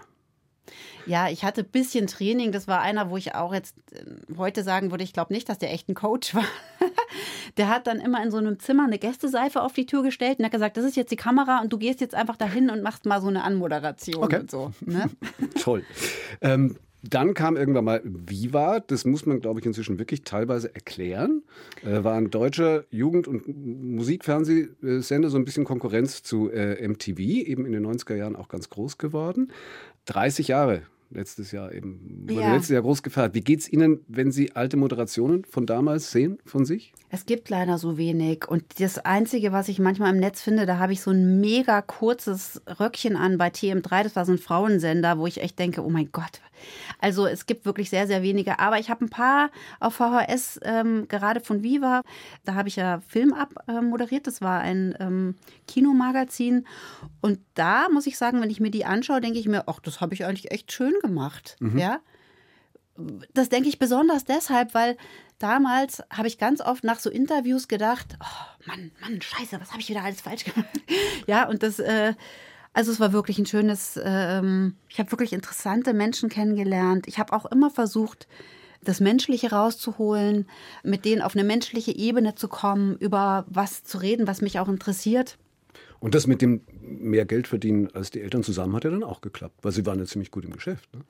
[1.05, 2.51] Ja, ich hatte ein bisschen Training.
[2.51, 4.03] Das war einer, wo ich auch jetzt äh,
[4.37, 6.45] heute sagen würde, ich glaube nicht, dass der echt ein Coach war.
[7.57, 10.45] der hat dann immer in so einem Zimmer eine Gästeseife auf die Tür gestellt und
[10.45, 13.05] hat gesagt, das ist jetzt die Kamera und du gehst jetzt einfach dahin und machst
[13.05, 14.39] mal so eine Anmoderation Okay.
[14.39, 14.71] und so.
[14.81, 15.09] Ne?
[15.61, 15.83] Toll.
[16.41, 21.43] Ähm, dann kam irgendwann mal Viva, das muss man, glaube ich, inzwischen wirklich teilweise erklären.
[21.85, 27.65] Äh, war ein deutscher Jugend- und Musikfernsehsender, so ein bisschen Konkurrenz zu äh, MTV, eben
[27.65, 29.51] in den 90er Jahren auch ganz groß geworden.
[30.09, 32.53] 30 Jahre letztes Jahr eben, wurde Ja.
[32.53, 33.33] letztes Jahr groß gefeiert.
[33.33, 36.93] Wie geht's Ihnen, wenn Sie alte Moderationen von damals sehen, von sich?
[37.09, 38.47] Es gibt leider so wenig.
[38.47, 41.81] Und das Einzige, was ich manchmal im Netz finde, da habe ich so ein mega
[41.81, 44.03] kurzes Röckchen an bei TM3.
[44.03, 46.41] Das war so ein Frauensender, wo ich echt denke, oh mein Gott.
[46.99, 48.59] Also es gibt wirklich sehr, sehr wenige.
[48.59, 52.01] Aber ich habe ein paar auf VHS, ähm, gerade von Viva.
[52.43, 54.27] Da habe ich ja Film ab äh, moderiert.
[54.27, 55.35] Das war ein ähm,
[55.67, 56.65] Kinomagazin.
[57.21, 60.01] Und da muss ich sagen, wenn ich mir die anschaue, denke ich mir, ach, das
[60.01, 61.57] habe ich eigentlich echt schön gemacht.
[61.75, 61.99] Ja
[63.33, 64.97] das denke ich besonders deshalb, weil
[65.37, 69.81] damals habe ich ganz oft nach so Interviews gedacht, oh Mann, Mann, scheiße, was habe
[69.81, 70.69] ich wieder alles falsch gemacht?
[71.27, 72.13] ja, und das, äh,
[72.73, 77.07] also es war wirklich ein schönes, ähm, ich habe wirklich interessante Menschen kennengelernt.
[77.07, 78.27] Ich habe auch immer versucht,
[78.81, 80.47] das Menschliche rauszuholen,
[80.83, 84.69] mit denen auf eine menschliche Ebene zu kommen, über was zu reden, was mich auch
[84.69, 85.37] interessiert.
[85.99, 89.21] Und das mit dem mehr Geld verdienen als die Eltern zusammen hat ja dann auch
[89.21, 90.93] geklappt, weil Sie waren ja ziemlich gut im Geschäft.
[90.93, 91.01] Ne?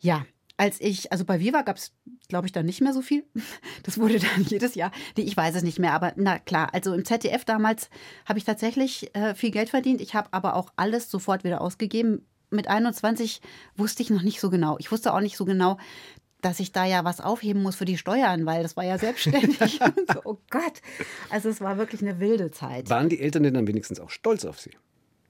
[0.00, 0.24] Ja,
[0.56, 1.92] als ich, also bei Viva gab es,
[2.28, 3.24] glaube ich, dann nicht mehr so viel.
[3.84, 6.92] Das wurde dann jedes Jahr, nee, ich weiß es nicht mehr, aber na klar, also
[6.92, 7.88] im ZDF damals
[8.26, 10.00] habe ich tatsächlich äh, viel Geld verdient.
[10.02, 12.26] Ich habe aber auch alles sofort wieder ausgegeben.
[12.50, 13.40] Mit 21
[13.76, 14.76] wusste ich noch nicht so genau.
[14.78, 15.78] Ich wusste auch nicht so genau,
[16.40, 19.80] dass ich da ja was aufheben muss für die Steuern, weil das war ja selbstständig.
[20.12, 20.82] so, oh Gott.
[21.30, 22.90] Also es war wirklich eine wilde Zeit.
[22.90, 24.72] Waren die Eltern denn dann wenigstens auch stolz auf Sie?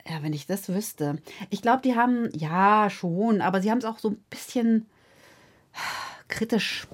[0.08, 1.18] Ja, wenn ich das wüsste.
[1.50, 4.86] Ich glaube, die haben, ja, schon, aber sie haben es auch so ein bisschen
[6.28, 6.86] kritisch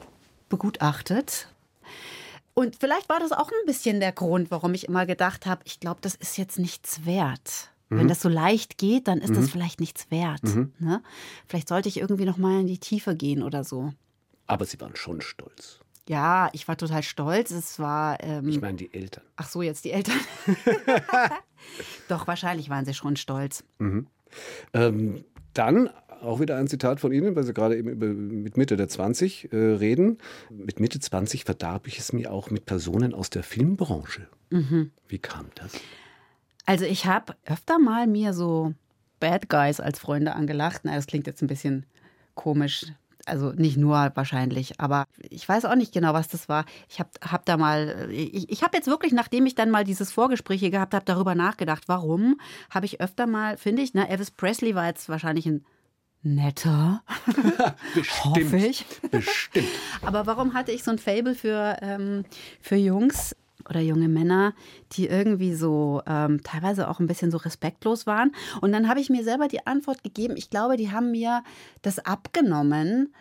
[0.49, 1.49] begutachtet.
[2.55, 5.81] Und vielleicht war das auch ein bisschen der Grund, warum ich immer gedacht habe, ich
[5.81, 7.71] glaube, das ist jetzt nichts wert.
[7.89, 7.99] Mhm.
[7.99, 9.35] Wenn das so leicht geht, dann ist mhm.
[9.37, 10.43] das vielleicht nichts wert.
[10.45, 10.73] Mhm.
[10.79, 11.03] Ne?
[11.49, 13.93] Vielleicht sollte ich irgendwie noch mal in die Tiefe gehen oder so.
[14.47, 15.81] Aber Sie waren schon stolz.
[16.09, 17.51] Ja, ich war total stolz.
[17.51, 18.23] Es war.
[18.23, 19.25] Ähm, ich meine die Eltern.
[19.37, 20.19] Ach so, jetzt die Eltern.
[22.09, 23.65] Doch, wahrscheinlich waren sie schon stolz.
[23.79, 24.07] Mhm.
[24.75, 25.89] Ähm, dann
[26.21, 29.53] auch wieder ein Zitat von Ihnen, weil Sie gerade eben über, mit Mitte der 20
[29.53, 30.19] äh, reden.
[30.51, 34.27] Mit Mitte 20 verdarb ich es mir auch mit Personen aus der Filmbranche.
[34.51, 34.91] Mhm.
[35.09, 35.73] Wie kam das?
[36.67, 38.75] Also ich habe öfter mal mir so
[39.21, 40.83] Bad Guys als Freunde angelacht.
[40.85, 41.87] Na, das klingt jetzt ein bisschen
[42.35, 42.87] komisch.
[43.27, 46.65] Also nicht nur wahrscheinlich, aber ich weiß auch nicht genau, was das war.
[46.89, 50.13] Ich habe hab da mal, ich, ich habe jetzt wirklich, nachdem ich dann mal dieses
[50.13, 52.39] Vorgespräch hier gehabt habe, darüber nachgedacht, warum
[52.71, 55.65] habe ich öfter mal, finde ich, ne, Elvis Presley war jetzt wahrscheinlich ein
[56.23, 57.03] netter.
[57.95, 58.25] Bestimmt.
[58.25, 58.85] Hoffe ich.
[59.11, 59.69] Bestimmt.
[60.03, 62.25] Aber warum hatte ich so ein Fable für, ähm,
[62.61, 63.37] für Jungs?
[63.69, 64.55] Oder junge Männer,
[64.93, 68.33] die irgendwie so ähm, teilweise auch ein bisschen so respektlos waren.
[68.61, 71.43] Und dann habe ich mir selber die Antwort gegeben, ich glaube, die haben mir
[71.83, 73.13] das abgenommen,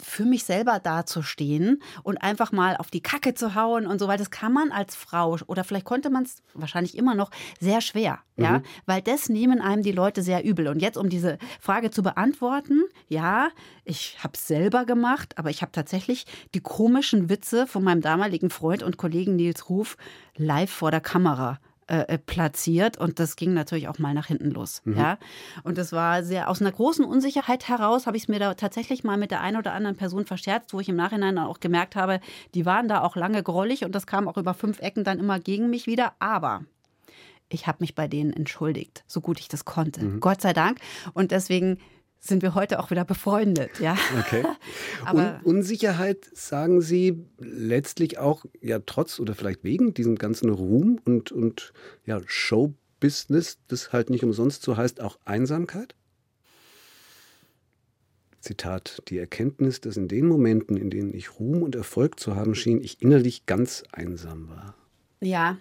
[0.00, 4.18] für mich selber dazustehen und einfach mal auf die Kacke zu hauen und so, weil
[4.18, 8.18] das kann man als Frau oder vielleicht konnte man es wahrscheinlich immer noch sehr schwer,
[8.36, 8.44] mhm.
[8.44, 10.68] ja, weil das nehmen einem die Leute sehr übel.
[10.68, 13.48] Und jetzt, um diese Frage zu beantworten, ja,
[13.84, 18.50] ich habe es selber gemacht, aber ich habe tatsächlich die komischen Witze von meinem damaligen
[18.50, 19.96] Freund und Kollegen Nils Ruf
[20.36, 21.58] live vor der Kamera
[21.88, 24.82] äh, äh, platziert und das ging natürlich auch mal nach hinten los.
[24.84, 24.96] Mhm.
[24.96, 25.18] Ja?
[25.64, 29.04] Und das war sehr aus einer großen Unsicherheit heraus, habe ich es mir da tatsächlich
[29.04, 32.20] mal mit der einen oder anderen Person verscherzt, wo ich im Nachhinein auch gemerkt habe,
[32.54, 35.40] die waren da auch lange grollig und das kam auch über fünf Ecken dann immer
[35.40, 36.12] gegen mich wieder.
[36.18, 36.64] Aber
[37.48, 40.04] ich habe mich bei denen entschuldigt, so gut ich das konnte.
[40.04, 40.20] Mhm.
[40.20, 40.78] Gott sei Dank.
[41.14, 41.78] Und deswegen
[42.20, 43.96] sind wir heute auch wieder befreundet, ja.
[44.18, 44.44] Okay.
[45.04, 51.00] Aber Un Unsicherheit, sagen Sie, letztlich auch ja trotz oder vielleicht wegen diesem ganzen Ruhm
[51.04, 51.72] und, und
[52.04, 55.94] ja, Showbusiness, das halt nicht umsonst so heißt, auch Einsamkeit?
[58.40, 62.54] Zitat, die Erkenntnis, dass in den Momenten, in denen ich Ruhm und Erfolg zu haben
[62.54, 64.74] schien, ich innerlich ganz einsam war.
[65.20, 65.58] Ja,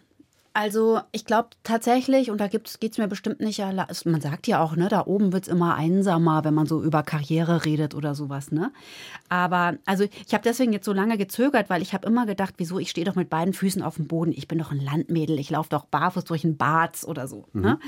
[0.58, 4.76] also ich glaube tatsächlich, und da geht es mir bestimmt nicht, man sagt ja auch,
[4.76, 8.52] ne, da oben wird es immer einsamer, wenn man so über Karriere redet oder sowas.
[8.52, 8.74] Ne?
[9.30, 12.80] Aber also ich habe deswegen jetzt so lange gezögert, weil ich habe immer gedacht, wieso,
[12.80, 15.52] ich stehe doch mit beiden Füßen auf dem Boden, ich bin doch ein Landmädel, ich
[15.52, 17.46] laufe doch barfuß durch ein Bad oder so.
[17.54, 17.62] Mhm.
[17.62, 17.80] Ne?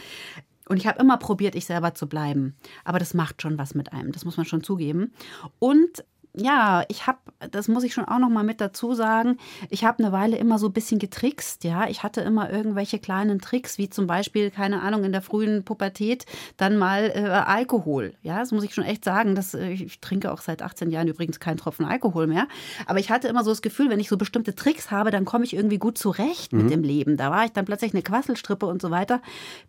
[0.68, 2.56] Und ich habe immer probiert, ich selber zu bleiben.
[2.84, 5.12] Aber das macht schon was mit einem, das muss man schon zugeben.
[5.58, 7.18] Und ja, ich habe,
[7.52, 9.38] das muss ich schon auch noch mal mit dazu sagen,
[9.70, 11.88] ich habe eine Weile immer so ein bisschen getrickst, ja.
[11.88, 16.26] Ich hatte immer irgendwelche kleinen Tricks, wie zum Beispiel, keine Ahnung, in der frühen Pubertät
[16.58, 18.38] dann mal äh, Alkohol, ja.
[18.40, 19.34] Das muss ich schon echt sagen.
[19.34, 22.48] Das, äh, ich trinke auch seit 18 Jahren übrigens keinen Tropfen Alkohol mehr.
[22.86, 25.46] Aber ich hatte immer so das Gefühl, wenn ich so bestimmte Tricks habe, dann komme
[25.46, 26.62] ich irgendwie gut zurecht mhm.
[26.62, 27.18] mit dem Leben.
[27.18, 29.22] Da war ich dann plötzlich eine Quasselstrippe und so weiter.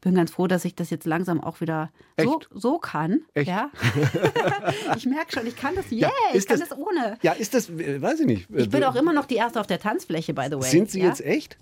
[0.03, 3.23] Bin ganz froh, dass ich das jetzt langsam auch wieder so, so kann.
[3.33, 3.49] Echt?
[3.49, 3.71] Ja.
[4.97, 5.91] ich merke schon, ich kann das.
[5.91, 7.19] Yeah, ja, ich kann das ohne.
[7.23, 8.49] Ja, ist das, äh, weiß ich nicht.
[8.55, 10.71] Ich bin auch immer noch die Erste auf der Tanzfläche, by the way.
[10.71, 11.09] Sind Sie ja?
[11.09, 11.57] jetzt echt?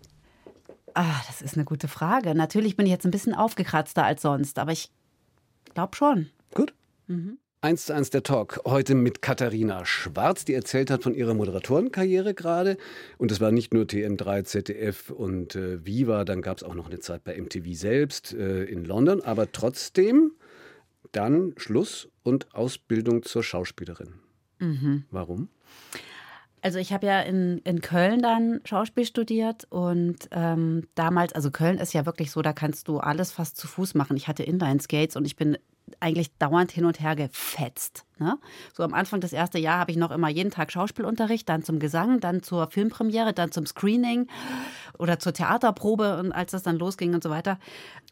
[0.94, 2.34] Ah, das ist eine gute Frage.
[2.34, 4.90] Natürlich bin ich jetzt ein bisschen aufgekratzter als sonst, aber ich
[5.74, 6.30] glaube schon.
[6.54, 6.74] Gut.
[7.06, 7.38] Mhm.
[7.60, 8.60] Eins zu eins der Talk.
[8.64, 12.76] Heute mit Katharina Schwarz, die erzählt hat von ihrer Moderatorenkarriere gerade.
[13.16, 16.86] Und es war nicht nur TN3, ZDF und äh, Viva, dann gab es auch noch
[16.86, 19.22] eine Zeit bei MTV selbst äh, in London.
[19.22, 20.32] Aber trotzdem
[21.10, 24.14] dann Schluss und Ausbildung zur Schauspielerin.
[24.58, 25.04] Mhm.
[25.10, 25.48] Warum?
[26.60, 31.78] Also ich habe ja in, in Köln dann Schauspiel studiert und ähm, damals, also Köln
[31.78, 34.16] ist ja wirklich so, da kannst du alles fast zu Fuß machen.
[34.16, 35.56] Ich hatte Inline-Skates und ich bin
[36.00, 38.04] eigentlich dauernd hin und her gefetzt.
[38.18, 38.38] Ne?
[38.74, 41.78] So am Anfang des ersten Jahr habe ich noch immer jeden Tag Schauspielunterricht, dann zum
[41.78, 44.28] Gesang, dann zur Filmpremiere, dann zum Screening
[44.98, 47.58] oder zur Theaterprobe und als das dann losging und so weiter.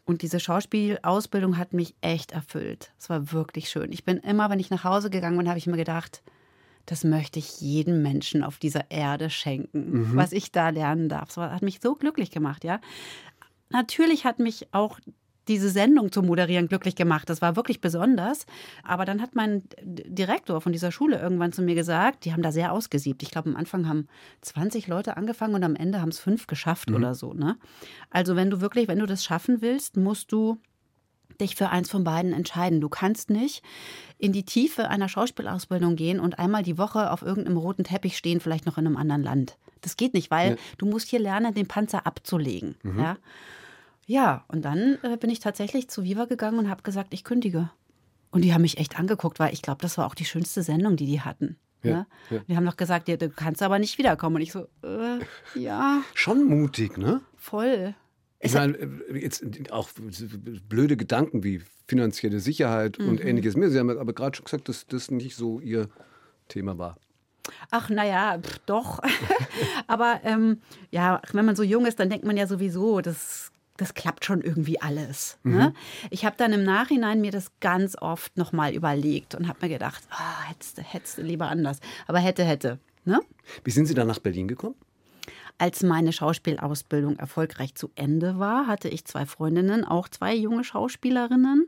[0.05, 2.91] Und diese Schauspielausbildung hat mich echt erfüllt.
[2.97, 3.91] Es war wirklich schön.
[3.91, 6.23] Ich bin immer, wenn ich nach Hause gegangen bin, habe ich mir gedacht,
[6.87, 10.15] das möchte ich jedem Menschen auf dieser Erde schenken, mhm.
[10.15, 11.27] was ich da lernen darf.
[11.27, 12.79] Das hat mich so glücklich gemacht, ja.
[13.69, 14.99] Natürlich hat mich auch
[15.49, 17.29] diese Sendung zu moderieren glücklich gemacht.
[17.29, 18.45] Das war wirklich besonders.
[18.83, 22.51] Aber dann hat mein Direktor von dieser Schule irgendwann zu mir gesagt, die haben da
[22.51, 23.23] sehr ausgesiebt.
[23.23, 24.07] Ich glaube, am Anfang haben
[24.41, 26.95] 20 Leute angefangen und am Ende haben es fünf geschafft mhm.
[26.95, 27.33] oder so.
[27.33, 27.57] Ne?
[28.09, 30.57] Also wenn du wirklich, wenn du das schaffen willst, musst du
[31.37, 32.81] dich für eins von beiden entscheiden.
[32.81, 33.63] Du kannst nicht
[34.17, 38.39] in die Tiefe einer Schauspielausbildung gehen und einmal die Woche auf irgendeinem roten Teppich stehen,
[38.39, 39.57] vielleicht noch in einem anderen Land.
[39.81, 40.57] Das geht nicht, weil ja.
[40.77, 42.75] du musst hier lernen, den Panzer abzulegen.
[42.83, 42.99] Mhm.
[42.99, 43.17] Ja?
[44.05, 47.69] Ja, und dann äh, bin ich tatsächlich zu Viva gegangen und habe gesagt, ich kündige.
[48.31, 50.95] Und die haben mich echt angeguckt, weil ich glaube, das war auch die schönste Sendung,
[50.95, 51.57] die die hatten.
[51.83, 52.07] Ja, ne?
[52.29, 52.39] ja.
[52.47, 54.37] Die haben noch gesagt, ja, du kannst aber nicht wiederkommen.
[54.37, 55.19] Und ich so, äh,
[55.55, 56.01] ja.
[56.13, 57.21] Schon mutig, ne?
[57.35, 57.95] Voll.
[58.39, 59.89] Ich meine, äh, jetzt auch
[60.69, 63.09] blöde Gedanken wie finanzielle Sicherheit mhm.
[63.09, 63.69] und ähnliches mehr.
[63.69, 65.89] Sie haben aber gerade schon gesagt, dass das nicht so Ihr
[66.47, 66.97] Thema war.
[67.71, 68.99] Ach, naja, doch.
[69.87, 73.93] aber ähm, ja, wenn man so jung ist, dann denkt man ja sowieso, das das
[73.93, 75.37] klappt schon irgendwie alles.
[75.43, 75.69] Ne?
[75.69, 75.75] Mhm.
[76.09, 80.03] Ich habe dann im Nachhinein mir das ganz oft nochmal überlegt und habe mir gedacht,
[80.11, 81.79] oh, hättest, hättest lieber anders.
[82.07, 82.79] Aber hätte, hätte.
[83.05, 83.21] Ne?
[83.63, 84.75] Wie sind Sie dann nach Berlin gekommen?
[85.59, 91.67] Als meine Schauspielausbildung erfolgreich zu Ende war, hatte ich zwei Freundinnen, auch zwei junge Schauspielerinnen.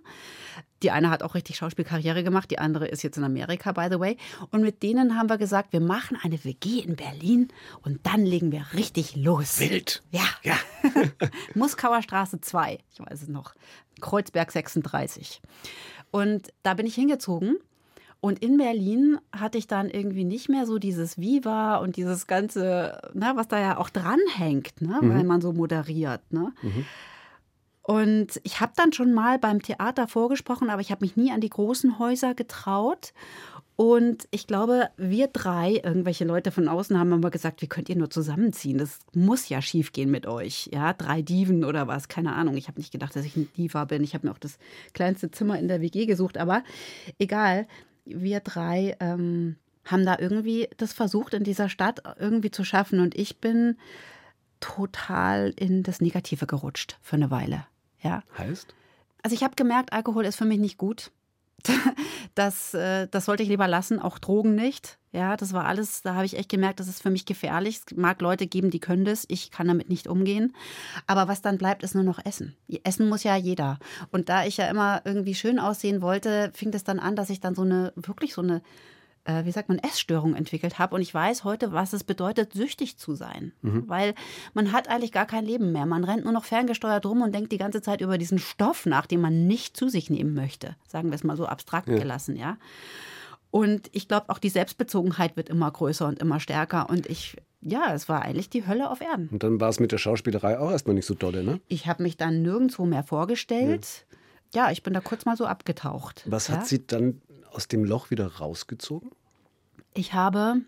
[0.84, 4.00] Die eine hat auch richtig Schauspielkarriere gemacht, die andere ist jetzt in Amerika, by the
[4.00, 4.18] way.
[4.52, 7.48] Und mit denen haben wir gesagt, wir machen eine WG in Berlin
[7.82, 9.60] und dann legen wir richtig los.
[9.60, 10.04] Wild.
[10.12, 10.28] Ja.
[10.44, 10.56] ja.
[11.56, 13.56] Muskauer Straße 2, ich weiß es noch.
[14.02, 15.42] Kreuzberg 36.
[16.12, 17.58] Und da bin ich hingezogen
[18.22, 23.00] und in Berlin hatte ich dann irgendwie nicht mehr so dieses Viva und dieses ganze,
[23.14, 25.10] ne, was da ja auch dranhängt, ne, mhm.
[25.10, 26.22] weil man so moderiert.
[26.32, 26.52] Ne?
[26.62, 26.86] Mhm.
[27.82, 31.42] Und ich habe dann schon mal beim Theater vorgesprochen, aber ich habe mich nie an
[31.42, 33.14] die großen Häuser getraut.
[33.78, 37.96] Und ich glaube, wir drei, irgendwelche Leute von außen, haben immer gesagt, wie könnt ihr
[37.96, 38.78] nur zusammenziehen?
[38.78, 40.70] Das muss ja schief gehen mit euch.
[40.74, 42.58] Ja, drei Diven oder was, keine Ahnung.
[42.58, 44.04] Ich habe nicht gedacht, dass ich ein Diva bin.
[44.04, 44.60] Ich habe mir auch das
[44.94, 46.64] kleinste Zimmer in der WG gesucht, aber
[47.18, 47.66] egal
[48.18, 53.00] wir drei ähm, haben da irgendwie das versucht, in dieser Stadt irgendwie zu schaffen.
[53.00, 53.78] Und ich bin
[54.60, 57.66] total in das Negative gerutscht für eine Weile.
[58.02, 58.24] Ja.
[58.38, 58.74] Heißt?
[59.24, 61.12] Also ich habe gemerkt, Alkohol ist für mich nicht gut.
[62.36, 64.98] Das, äh, das sollte ich lieber lassen, auch Drogen nicht.
[65.12, 67.82] Ja, das war alles, da habe ich echt gemerkt, das ist für mich gefährlich.
[67.86, 70.56] Es mag Leute geben, die können das, ich kann damit nicht umgehen.
[71.08, 72.56] Aber was dann bleibt, ist nur noch Essen.
[72.84, 73.80] Essen muss ja jeder.
[74.12, 77.40] Und da ich ja immer irgendwie schön aussehen wollte, fing es dann an, dass ich
[77.40, 78.62] dann so eine, wirklich so eine
[79.30, 80.96] äh, wie sagt man, Essstörung entwickelt habe.
[80.96, 83.54] Und ich weiß heute, was es bedeutet, süchtig zu sein.
[83.62, 83.84] Mhm.
[83.88, 84.16] Weil
[84.54, 85.86] man hat eigentlich gar kein Leben mehr.
[85.86, 89.06] Man rennt nur noch ferngesteuert rum und denkt die ganze Zeit über diesen Stoff nach,
[89.06, 90.76] den man nicht zu sich nehmen möchte.
[90.88, 91.98] Sagen wir es mal so abstrakt ja.
[91.98, 92.58] gelassen, ja.
[93.52, 96.90] Und ich glaube, auch die Selbstbezogenheit wird immer größer und immer stärker.
[96.90, 99.28] Und ich, ja, es war eigentlich die Hölle auf Erden.
[99.30, 101.60] Und dann war es mit der Schauspielerei auch erstmal nicht so dolle, ne?
[101.68, 104.06] Ich habe mich dann nirgendwo mehr vorgestellt.
[104.54, 104.66] Ja.
[104.66, 104.72] ja.
[104.72, 106.24] ich bin da kurz mal so abgetaucht.
[106.26, 106.58] Was ja?
[106.58, 109.12] hat Sie dann aus dem Loch wieder rausgezogen?
[109.94, 110.62] Ich habe,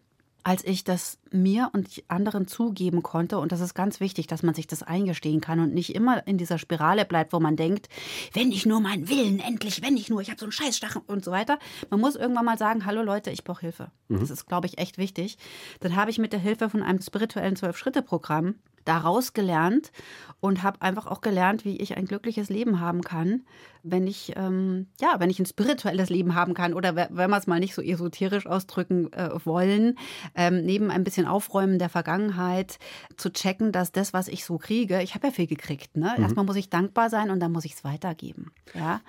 [0.44, 4.56] als ich das mir und anderen zugeben konnte, und das ist ganz wichtig, dass man
[4.56, 7.90] sich das eingestehen kann und nicht immer in dieser Spirale bleibt, wo man denkt,
[8.34, 11.24] wenn ich nur meinen Willen, endlich, wenn ich nur, ich habe so einen Scheißstachel und
[11.24, 11.60] so weiter.
[11.90, 13.92] Man muss irgendwann mal sagen, hallo Leute, ich brauche Hilfe.
[14.08, 14.20] Mhm.
[14.20, 15.38] Das ist, glaube ich, echt wichtig.
[15.80, 19.92] Dann habe ich mit der Hilfe von einem spirituellen Zwölf-Schritte-Programm daraus gelernt
[20.40, 23.44] und habe einfach auch gelernt, wie ich ein glückliches Leben haben kann,
[23.84, 27.48] wenn ich ähm, ja, wenn ich ein spirituelles Leben haben kann oder wenn wir es
[27.48, 29.98] mal nicht so esoterisch ausdrücken äh, wollen,
[30.36, 32.80] ähm, neben ein bisschen Aufräumen der Vergangenheit
[33.18, 35.96] zu checken, dass das, was ich so kriege, ich habe ja viel gekriegt.
[35.96, 36.14] Ne?
[36.18, 36.24] Mhm.
[36.24, 38.52] Erstmal muss ich dankbar sein und dann muss ich es weitergeben.
[38.74, 39.02] Ja.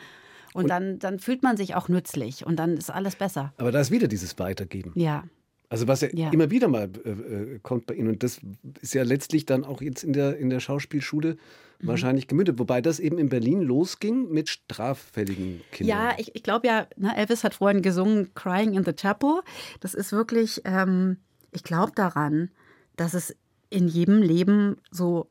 [0.55, 3.55] Und, und dann, dann fühlt man sich auch nützlich und dann ist alles besser.
[3.57, 4.93] Aber da ist wieder dieses Weitergeben.
[4.95, 5.25] Ja.
[5.73, 8.41] Also was ja, ja, immer wieder mal äh, äh, kommt bei Ihnen und das
[8.83, 11.39] ist ja letztlich dann auch jetzt in der, in der Schauspielschule
[11.81, 11.87] mhm.
[11.87, 15.99] wahrscheinlich gemündet, wobei das eben in Berlin losging mit straffälligen Kindern.
[15.99, 19.41] Ja, ich, ich glaube ja, ne, Elvis hat vorhin gesungen Crying in the Chapel.
[19.81, 21.17] Das ist wirklich, ähm,
[21.53, 22.51] ich glaube daran,
[22.97, 23.35] dass es
[23.71, 25.31] in jedem Leben so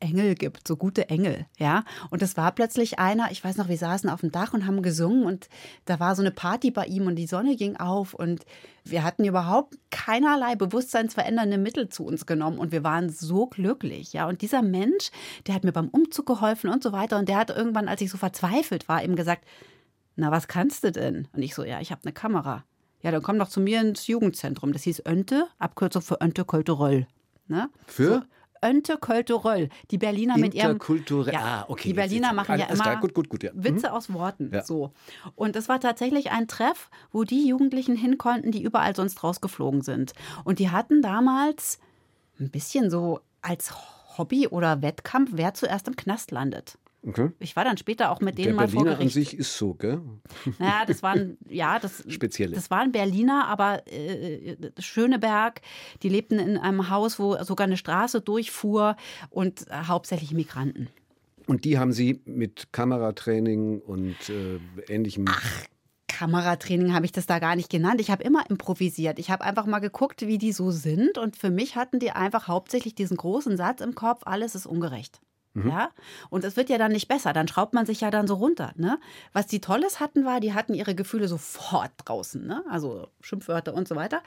[0.00, 1.84] Engel gibt, so gute Engel, ja.
[2.10, 4.82] Und es war plötzlich einer, ich weiß noch, wir saßen auf dem Dach und haben
[4.82, 5.48] gesungen und
[5.84, 8.44] da war so eine Party bei ihm und die Sonne ging auf und
[8.84, 14.28] wir hatten überhaupt keinerlei bewusstseinsverändernde Mittel zu uns genommen und wir waren so glücklich, ja.
[14.28, 15.10] Und dieser Mensch,
[15.46, 18.10] der hat mir beim Umzug geholfen und so weiter und der hat irgendwann, als ich
[18.10, 19.44] so verzweifelt war, eben gesagt,
[20.16, 21.28] na, was kannst du denn?
[21.32, 22.64] Und ich so, ja, ich habe eine Kamera.
[23.02, 24.72] Ja, dann komm doch zu mir ins Jugendzentrum.
[24.72, 27.06] Das hieß Önte, Abkürzung für Önte Kulturell.
[27.46, 27.70] Ne?
[27.86, 28.14] Für?
[28.14, 28.22] So,
[28.62, 29.68] Interkulturell.
[29.90, 30.72] Die Berliner mit ihrem.
[30.72, 31.34] Interkulturell.
[31.34, 31.88] Ja, ah, okay.
[31.88, 33.50] Die Berliner machen ja immer gut, gut, gut, ja.
[33.54, 33.92] Witze mhm.
[33.94, 34.50] aus Worten.
[34.52, 34.62] Ja.
[34.62, 34.92] So.
[35.34, 39.82] Und das war tatsächlich ein Treff, wo die Jugendlichen hin konnten, die überall sonst rausgeflogen
[39.82, 40.12] sind.
[40.44, 41.78] Und die hatten damals
[42.40, 43.72] ein bisschen so als
[44.16, 46.78] Hobby oder Wettkampf, wer zuerst im Knast landet.
[47.06, 47.30] Okay.
[47.38, 49.02] Ich war dann später auch mit denen Der mal Berliner vor Gericht.
[49.02, 50.00] an sich ist so, gell?
[50.58, 52.54] Naja, das waren, ja, das, Spezielle.
[52.54, 55.60] das waren Berliner, aber äh, Schöneberg,
[56.02, 58.96] die lebten in einem Haus, wo sogar eine Straße durchfuhr
[59.30, 60.88] und äh, hauptsächlich Migranten.
[61.46, 64.58] Und die haben Sie mit Kameratraining und äh,
[64.92, 65.24] ähnlichem.
[65.28, 65.64] Ach.
[66.08, 68.00] Kameratraining habe ich das da gar nicht genannt.
[68.00, 69.20] Ich habe immer improvisiert.
[69.20, 71.16] Ich habe einfach mal geguckt, wie die so sind.
[71.16, 75.20] Und für mich hatten die einfach hauptsächlich diesen großen Satz im Kopf, alles ist ungerecht.
[75.64, 75.70] Mhm.
[75.70, 75.90] Ja?
[76.30, 77.32] Und es wird ja dann nicht besser.
[77.32, 78.72] Dann schraubt man sich ja dann so runter.
[78.76, 78.98] Ne?
[79.32, 82.46] Was die Tolles hatten, war, die hatten ihre Gefühle sofort draußen.
[82.46, 82.62] Ne?
[82.70, 84.22] Also Schimpfwörter und so weiter.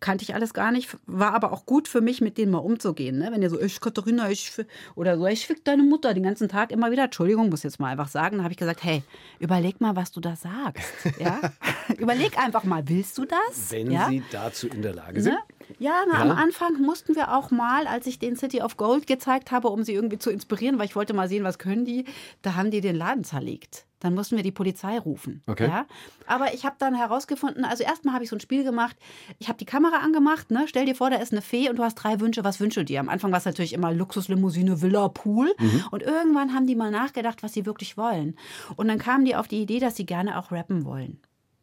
[0.00, 0.96] Kannte ich alles gar nicht.
[1.06, 3.18] War aber auch gut für mich, mit denen mal umzugehen.
[3.18, 3.30] Ne?
[3.32, 4.52] Wenn ihr so, ich, Katharina, ich,
[4.94, 7.04] oder so, ich fick deine Mutter den ganzen Tag immer wieder.
[7.04, 8.36] Entschuldigung, muss jetzt mal einfach sagen.
[8.36, 9.02] Dann habe ich gesagt, hey,
[9.38, 11.18] überleg mal, was du da sagst.
[11.18, 11.40] Ja?
[11.98, 13.70] überleg einfach mal, willst du das?
[13.70, 14.08] Wenn ja?
[14.08, 15.34] Sie dazu in der Lage sind.
[15.34, 15.40] Ne?
[15.78, 19.06] Ja, na, ja, am Anfang mussten wir auch mal, als ich den City of Gold
[19.06, 22.04] gezeigt habe, um sie irgendwie zu inspirieren, weil ich wollte mal sehen, was können die,
[22.42, 23.86] da haben die den Laden zerlegt.
[24.00, 25.42] Dann mussten wir die Polizei rufen.
[25.46, 25.68] Okay.
[25.68, 25.86] Ja?
[26.26, 28.96] Aber ich habe dann herausgefunden, also erstmal habe ich so ein Spiel gemacht,
[29.38, 30.64] ich habe die Kamera angemacht, ne?
[30.66, 32.84] stell dir vor, da ist eine Fee und du hast drei Wünsche, was wünschst du
[32.84, 33.00] dir?
[33.00, 35.54] Am Anfang war es natürlich immer Luxuslimousine, Villa, Pool.
[35.58, 35.84] Mhm.
[35.90, 38.36] Und irgendwann haben die mal nachgedacht, was sie wirklich wollen.
[38.76, 41.20] Und dann kamen die auf die Idee, dass sie gerne auch rappen wollen.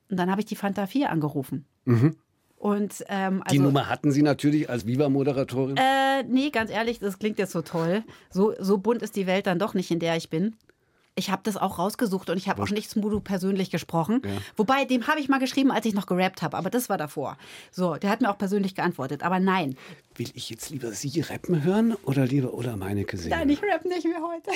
[0.10, 1.66] Und dann habe ich die Fanta 4 angerufen.
[1.86, 2.18] Mhm.
[2.58, 5.78] Und, ähm, also, die Nummer hatten Sie natürlich als Viva-Moderatorin?
[5.78, 8.04] Äh, nee, ganz ehrlich, das klingt jetzt so toll.
[8.32, 10.56] So, so bunt ist die Welt dann doch nicht, in der ich bin.
[11.14, 14.22] Ich habe das auch rausgesucht und ich habe auch nicht Smudo persönlich gesprochen.
[14.24, 14.32] Ja.
[14.56, 17.38] Wobei, dem habe ich mal geschrieben, als ich noch gerappt habe, aber das war davor.
[17.72, 19.76] So, der hat mir auch persönlich geantwortet, aber nein.
[20.14, 23.38] Will ich jetzt lieber Sie rappen hören oder lieber Ola Meinecke singen?
[23.38, 24.52] Nein, ich rapp nicht mehr heute.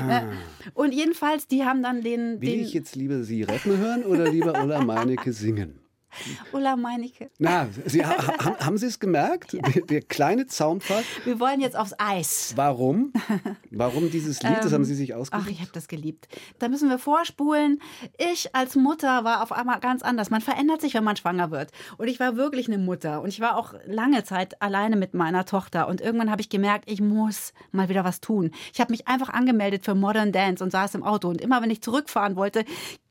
[0.00, 0.22] Ah.
[0.74, 2.40] und jedenfalls, die haben dann den...
[2.40, 5.80] Will den ich jetzt lieber Sie rappen hören oder lieber Ola Meinecke singen?
[6.52, 7.30] Ulla Meinecke.
[7.38, 8.16] Na, Sie, ha,
[8.60, 9.52] haben Sie es gemerkt?
[9.52, 9.62] Ja.
[9.62, 11.04] Der, der, kleine Zaunpfad.
[11.24, 12.52] Wir wollen jetzt aufs Eis.
[12.56, 13.12] Warum?
[13.70, 14.58] Warum dieses Lied?
[14.62, 15.46] das haben Sie sich ausgesucht?
[15.46, 16.28] Ach, ich habe das geliebt.
[16.58, 17.80] Da müssen wir vorspulen.
[18.16, 20.30] Ich als Mutter war auf einmal ganz anders.
[20.30, 21.70] Man verändert sich, wenn man schwanger wird.
[21.96, 23.20] Und ich war wirklich eine Mutter.
[23.20, 25.88] Und ich war auch lange Zeit alleine mit meiner Tochter.
[25.88, 28.50] Und irgendwann habe ich gemerkt, ich muss mal wieder was tun.
[28.72, 31.28] Ich habe mich einfach angemeldet für Modern Dance und saß im Auto.
[31.28, 32.64] Und immer wenn ich zurückfahren wollte,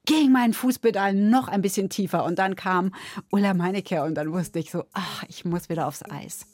[0.07, 2.93] ging mein Fußpedal noch ein bisschen tiefer und dann kam
[3.29, 6.47] Ulla Meinecke und dann wusste ich so, ach, ich muss wieder aufs Eis.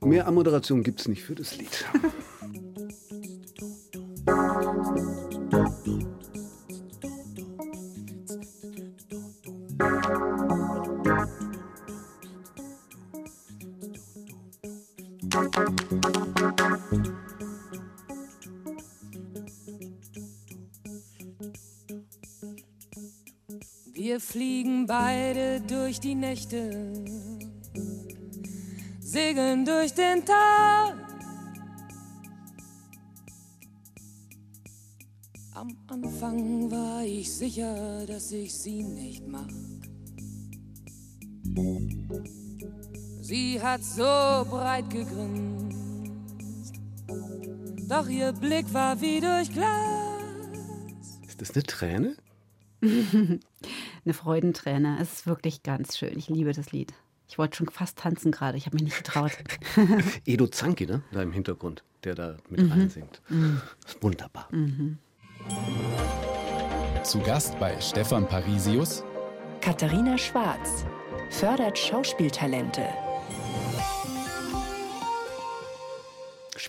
[0.00, 1.84] Mehr Ammoderation gibt es nicht für das Lied.
[24.10, 27.04] Wir fliegen beide durch die Nächte,
[28.98, 30.96] segeln durch den Tag.
[35.54, 39.48] Am Anfang war ich sicher, dass ich sie nicht mag.
[43.22, 44.02] Sie hat so
[44.50, 45.76] breit gegrinst,
[47.88, 51.20] doch ihr Blick war wie durch Glas.
[51.28, 52.16] Ist das eine Träne?
[54.04, 54.98] eine Freudenträne.
[55.00, 56.18] Es ist wirklich ganz schön.
[56.18, 56.92] Ich liebe das Lied.
[57.28, 59.30] Ich wollte schon fast tanzen gerade, ich habe mich nicht getraut.
[60.26, 61.02] Edo Zanki, ne?
[61.12, 62.72] Da im Hintergrund, der da mit mhm.
[62.72, 63.22] reinsingt.
[63.28, 63.60] Mhm.
[64.00, 64.48] Wunderbar.
[64.50, 64.98] Mhm.
[67.04, 69.04] Zu Gast bei Stefan Parisius.
[69.60, 70.84] Katharina Schwarz
[71.30, 72.88] fördert Schauspieltalente.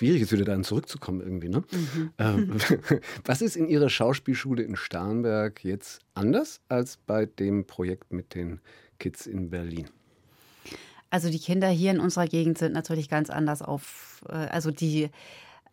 [0.02, 1.50] Schwierig ist, wieder dann zurückzukommen irgendwie.
[1.50, 1.64] Ne?
[1.72, 2.14] Mhm.
[2.18, 2.58] Ähm,
[3.24, 8.62] was ist in Ihrer Schauspielschule in Starnberg jetzt anders als bei dem Projekt mit den
[8.98, 9.92] Kids in Berlin?
[11.12, 15.12] Also die Kinder hier in unserer Gegend sind natürlich ganz anders auf, äh, also die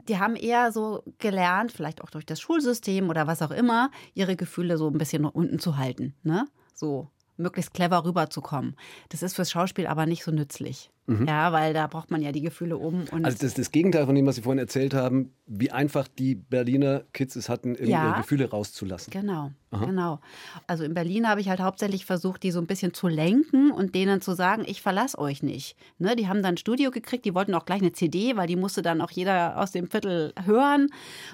[0.08, 4.36] die haben eher so gelernt, vielleicht auch durch das Schulsystem oder was auch immer, ihre
[4.36, 6.14] Gefühle so ein bisschen unten zu halten.
[6.22, 6.46] Ne?
[6.72, 8.76] So möglichst clever rüberzukommen.
[9.08, 10.90] Das ist fürs Schauspiel aber nicht so nützlich.
[11.08, 11.26] Mhm.
[11.26, 13.06] Ja, weil da braucht man ja die Gefühle oben.
[13.10, 16.06] Und also das ist das Gegenteil von dem, was Sie vorhin erzählt haben, wie einfach
[16.06, 19.10] die Berliner Kids es hatten, ihre ja, Gefühle rauszulassen.
[19.10, 19.86] Genau, Aha.
[19.86, 20.20] genau.
[20.66, 23.94] Also in Berlin habe ich halt hauptsächlich versucht, die so ein bisschen zu lenken und
[23.94, 25.76] denen zu sagen, ich verlasse euch nicht.
[25.96, 28.56] Ne, die haben dann ein Studio gekriegt, die wollten auch gleich eine CD, weil die
[28.56, 30.88] musste dann auch jeder aus dem Viertel hören.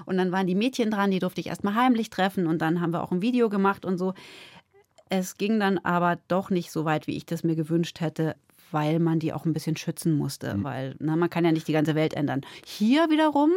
[0.07, 2.93] Und dann waren die Mädchen dran, die durfte ich erstmal heimlich treffen und dann haben
[2.93, 4.15] wir auch ein Video gemacht und so.
[5.09, 8.37] Es ging dann aber doch nicht so weit, wie ich das mir gewünscht hätte,
[8.71, 10.65] weil man die auch ein bisschen schützen musste, mhm.
[10.65, 12.43] weil na, ne, man kann ja nicht die ganze Welt ändern.
[12.65, 13.53] Hier wiederum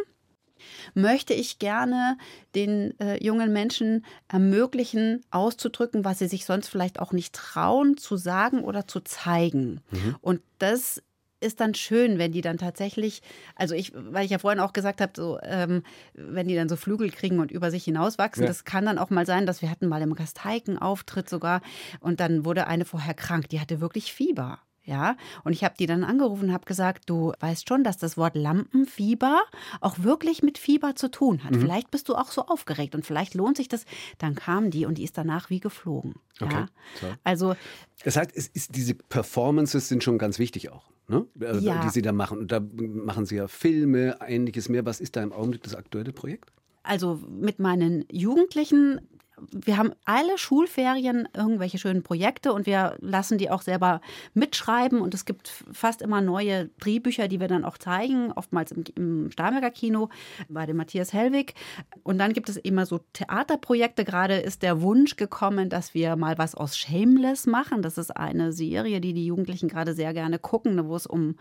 [0.93, 2.17] möchte ich gerne
[2.55, 8.17] den äh, jungen Menschen ermöglichen, auszudrücken, was sie sich sonst vielleicht auch nicht trauen zu
[8.17, 9.81] sagen oder zu zeigen.
[9.91, 10.15] Mhm.
[10.21, 11.01] Und das
[11.39, 13.21] ist dann schön, wenn die dann tatsächlich,
[13.55, 15.83] also ich, weil ich ja vorhin auch gesagt habe, so, ähm,
[16.13, 18.47] wenn die dann so Flügel kriegen und über sich hinauswachsen, Ja.
[18.47, 21.61] das kann dann auch mal sein, dass wir hatten mal im Gasteiken Auftritt sogar
[21.99, 24.59] und dann wurde eine vorher krank, die hatte wirklich Fieber.
[24.87, 28.15] Ja, und ich habe die dann angerufen und habe gesagt, du weißt schon, dass das
[28.15, 29.41] Wort Lampenfieber
[29.81, 31.43] auch wirklich mit Fieber zu tun Mhm.
[31.43, 31.55] hat.
[31.57, 33.85] Vielleicht bist du auch so aufgeregt und vielleicht lohnt sich das.
[34.17, 36.15] Dann kam die und die ist danach wie geflogen.
[36.39, 36.65] Okay, Ja,
[36.99, 37.17] toll.
[37.25, 37.55] also
[38.05, 41.25] Das heißt, es ist, diese Performances sind schon ganz wichtig auch, ne?
[41.41, 41.81] Also, Ja.
[41.81, 42.37] die Sie da machen.
[42.39, 44.85] Und da machen Sie ja Filme, ähnliches mehr.
[44.85, 46.51] Was ist da im Augenblick das aktuelle Projekt?
[46.83, 49.01] also mit meinen Jugendlichen,
[49.51, 54.01] wir haben alle Schulferien irgendwelche schönen Projekte und wir lassen die auch selber
[54.33, 58.83] mitschreiben und es gibt fast immer neue Drehbücher, die wir dann auch zeigen, oftmals im,
[58.95, 60.09] im Starnberger Kino
[60.49, 61.53] bei dem Matthias Hellwig.
[62.03, 64.05] Und dann gibt es immer so Theaterprojekte.
[64.05, 67.81] Gerade ist der Wunsch gekommen, dass wir mal was aus Shameless machen.
[67.81, 71.35] Das ist eine Serie, die die Jugendlichen gerade sehr gerne gucken, wo es um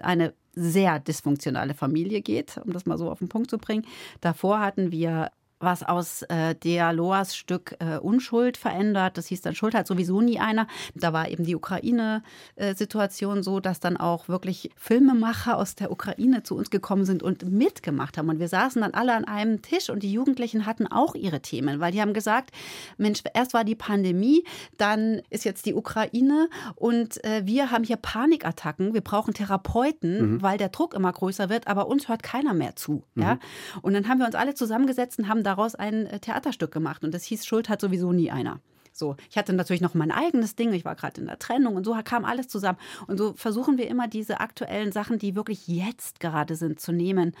[0.00, 3.86] eine sehr dysfunktionale Familie geht, um das mal so auf den Punkt zu bringen.
[4.20, 5.30] Davor hatten wir
[5.62, 9.16] was aus äh, Dialoas Stück äh, Unschuld verändert.
[9.16, 10.66] Das hieß dann Schuld hat sowieso nie einer.
[10.94, 16.56] Da war eben die Ukraine-Situation so, dass dann auch wirklich Filmemacher aus der Ukraine zu
[16.56, 18.28] uns gekommen sind und mitgemacht haben.
[18.28, 21.80] Und wir saßen dann alle an einem Tisch und die Jugendlichen hatten auch ihre Themen,
[21.80, 22.50] weil die haben gesagt,
[22.98, 24.44] Mensch, erst war die Pandemie,
[24.78, 28.94] dann ist jetzt die Ukraine und äh, wir haben hier Panikattacken.
[28.94, 33.04] Wir brauchen Therapeuten, weil der Druck immer größer wird, aber uns hört keiner mehr zu.
[33.14, 33.38] Ja?
[33.82, 37.04] Und dann haben wir uns alle zusammengesetzt und haben daraus ein äh, Theaterstück gemacht.
[37.04, 38.60] Und das hieß Schuld hat sowieso nie einer.
[38.92, 40.72] So, ich hatte natürlich noch mein eigenes Ding.
[40.72, 42.78] Ich war gerade in der Trennung und so kam alles zusammen.
[43.06, 47.32] Und so versuchen wir immer diese aktuellen Sachen, die wirklich jetzt gerade sind, zu nehmen.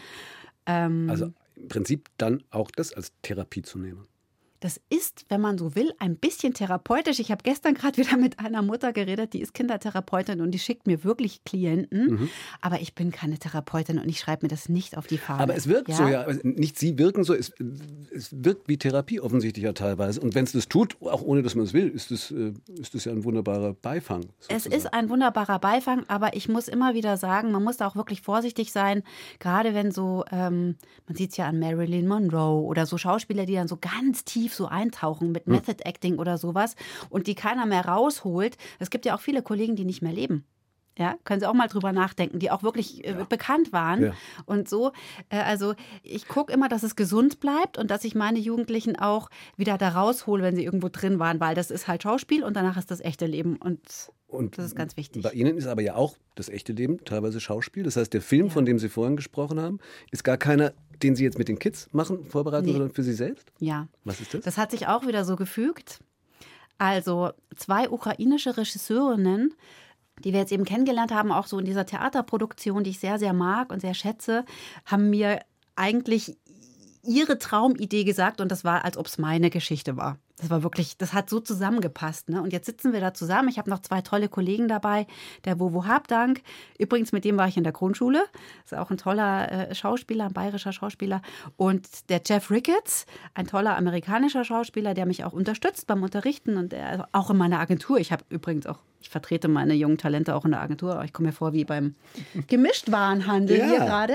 [0.66, 4.06] Ähm, Also im Prinzip dann auch das als Therapie zu nehmen.
[4.62, 7.18] Das ist, wenn man so will, ein bisschen therapeutisch.
[7.18, 10.86] Ich habe gestern gerade wieder mit einer Mutter geredet, die ist Kindertherapeutin und die schickt
[10.86, 12.12] mir wirklich Klienten.
[12.12, 12.28] Mhm.
[12.60, 15.42] Aber ich bin keine Therapeutin und ich schreibe mir das nicht auf die Fahne.
[15.42, 16.22] Aber es wirkt so, ja.
[16.22, 17.52] Also Nicht Sie wirken so, es,
[18.14, 20.20] es wirkt wie Therapie offensichtlich ja teilweise.
[20.20, 23.04] Und wenn es das tut, auch ohne dass man es will, ist das, äh, ist
[23.04, 24.26] ja ein wunderbarer Beifang.
[24.48, 24.74] Es sozusagen.
[24.74, 28.22] ist ein wunderbarer Beifang, aber ich muss immer wieder sagen, man muss da auch wirklich
[28.22, 29.02] vorsichtig sein,
[29.40, 30.76] gerade wenn so, ähm,
[31.08, 34.51] man sieht es ja an Marilyn Monroe oder so Schauspieler, die dann so ganz tief
[34.54, 36.76] so eintauchen mit Method Acting oder sowas
[37.10, 38.56] und die keiner mehr rausholt.
[38.78, 40.44] Es gibt ja auch viele Kollegen, die nicht mehr leben.
[40.98, 44.12] Ja, können Sie auch mal drüber nachdenken, die auch wirklich äh, bekannt waren Ja.
[44.44, 44.92] und so.
[45.30, 49.30] Äh, also ich gucke immer, dass es gesund bleibt und dass ich meine Jugendlichen auch
[49.56, 52.76] wieder da raushole, wenn sie irgendwo drin waren, weil das ist halt Schauspiel und danach
[52.76, 53.80] ist das echte Leben und
[54.28, 55.22] Und das ist ganz wichtig.
[55.22, 57.84] Bei Ihnen ist aber ja auch das echte Leben teilweise Schauspiel.
[57.84, 59.78] Das heißt, der Film, von dem Sie vorhin gesprochen haben,
[60.10, 60.72] ist gar keiner,
[61.02, 62.72] den Sie jetzt mit den Kids machen, vorbereiten, Nee.
[62.72, 63.50] sondern für Sie selbst?
[63.60, 63.88] Ja.
[64.04, 64.42] Was ist das?
[64.44, 66.00] Das hat sich auch wieder so gefügt.
[66.78, 69.54] Also zwei ukrainische Regisseurinnen,
[70.24, 73.32] die wir jetzt eben kennengelernt haben, auch so in dieser Theaterproduktion, die ich sehr, sehr
[73.32, 74.44] mag und sehr schätze,
[74.86, 75.40] haben mir
[75.76, 76.36] eigentlich
[77.04, 80.18] ihre Traumidee gesagt und das war, als ob es meine Geschichte war.
[80.38, 82.28] Das war wirklich, das hat so zusammengepasst.
[82.28, 82.42] Ne?
[82.42, 83.48] Und jetzt sitzen wir da zusammen.
[83.48, 85.06] Ich habe noch zwei tolle Kollegen dabei.
[85.44, 86.42] Der Wovo Habdank.
[86.78, 88.24] Übrigens, mit dem war ich in der Grundschule.
[88.64, 91.22] Ist auch ein toller äh, Schauspieler, ein bayerischer Schauspieler.
[91.56, 96.72] Und der Jeff Ricketts, ein toller amerikanischer Schauspieler, der mich auch unterstützt beim Unterrichten und
[96.72, 97.98] der auch in meiner Agentur.
[97.98, 100.94] Ich habe übrigens auch, ich vertrete meine jungen Talente auch in der Agentur.
[100.94, 101.94] aber Ich komme mir vor wie beim
[102.48, 103.66] Gemischtwarenhandel Ja.
[103.66, 104.14] hier gerade.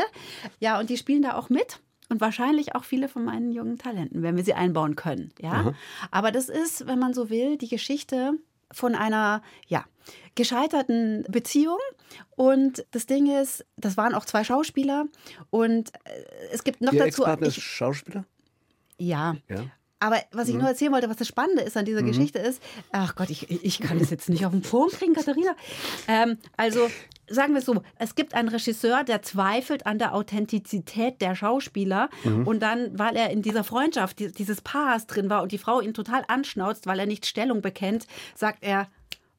[0.59, 1.79] Ja, und die spielen da auch mit.
[2.09, 5.33] Und wahrscheinlich auch viele von meinen jungen Talenten, wenn wir sie einbauen können.
[5.41, 5.73] Ja?
[6.11, 8.33] Aber das ist, wenn man so will, die Geschichte
[8.71, 9.85] von einer ja,
[10.35, 11.79] gescheiterten Beziehung.
[12.35, 15.05] Und das Ding ist, das waren auch zwei Schauspieler.
[15.49, 16.09] Und äh,
[16.51, 17.23] es gibt noch Ihr dazu.
[17.23, 18.25] Ex-Partner ist Ich, Schauspieler?
[18.97, 19.35] ja.
[19.49, 19.65] Ja.
[19.99, 23.15] Aber was ich nur erzählen wollte, was das Spannende ist an dieser Geschichte ist, ach
[23.15, 25.55] Gott, ich, ich kann das jetzt nicht auf den Punkt kriegen, Katharina.
[26.07, 26.87] Ähm, also
[27.27, 32.09] sagen wir es so, es gibt einen Regisseur, der zweifelt an der Authentizität der Schauspieler.
[32.45, 35.81] Und dann, weil er in dieser Freundschaft die- dieses Paars drin war und die Frau
[35.81, 38.87] ihn total anschnauzt, weil er nicht Stellung bekennt, sagt er,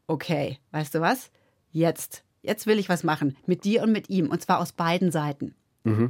[0.09, 1.31] okay, weißt du was,
[1.71, 3.37] jetzt, jetzt will ich was machen.
[3.47, 4.29] Mit dir und mit ihm.
[4.31, 5.55] Und zwar aus beiden Seiten.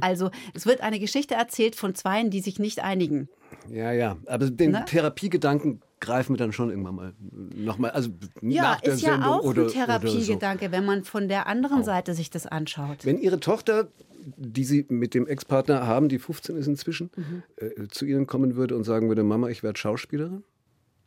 [0.01, 3.29] Also es wird eine Geschichte erzählt von Zweien, die sich nicht einigen.
[3.69, 4.17] Ja, ja.
[4.25, 4.83] Aber den Ne?
[4.85, 7.13] Therapiegedanken greifen wir dann schon irgendwann mal
[7.55, 7.91] nochmal.
[7.91, 8.09] Also
[8.41, 11.83] Ja, nach der ist ja Sendung auch oder, ein Therapiegedanke, wenn man von der anderen
[11.83, 13.03] Seite sich das anschaut.
[13.03, 13.07] So.
[13.07, 13.87] Wenn Ihre Tochter,
[14.37, 17.43] die Sie mit dem Ex-Partner haben, die 15 ist inzwischen, Mhm.
[17.57, 20.43] äh, zu Ihnen kommen würde und sagen würde, Mama, ich werde Schauspielerin?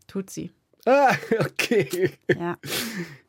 [0.06, 0.50] Tut sie.
[0.86, 2.10] Ah, okay.
[2.28, 2.56] Ja.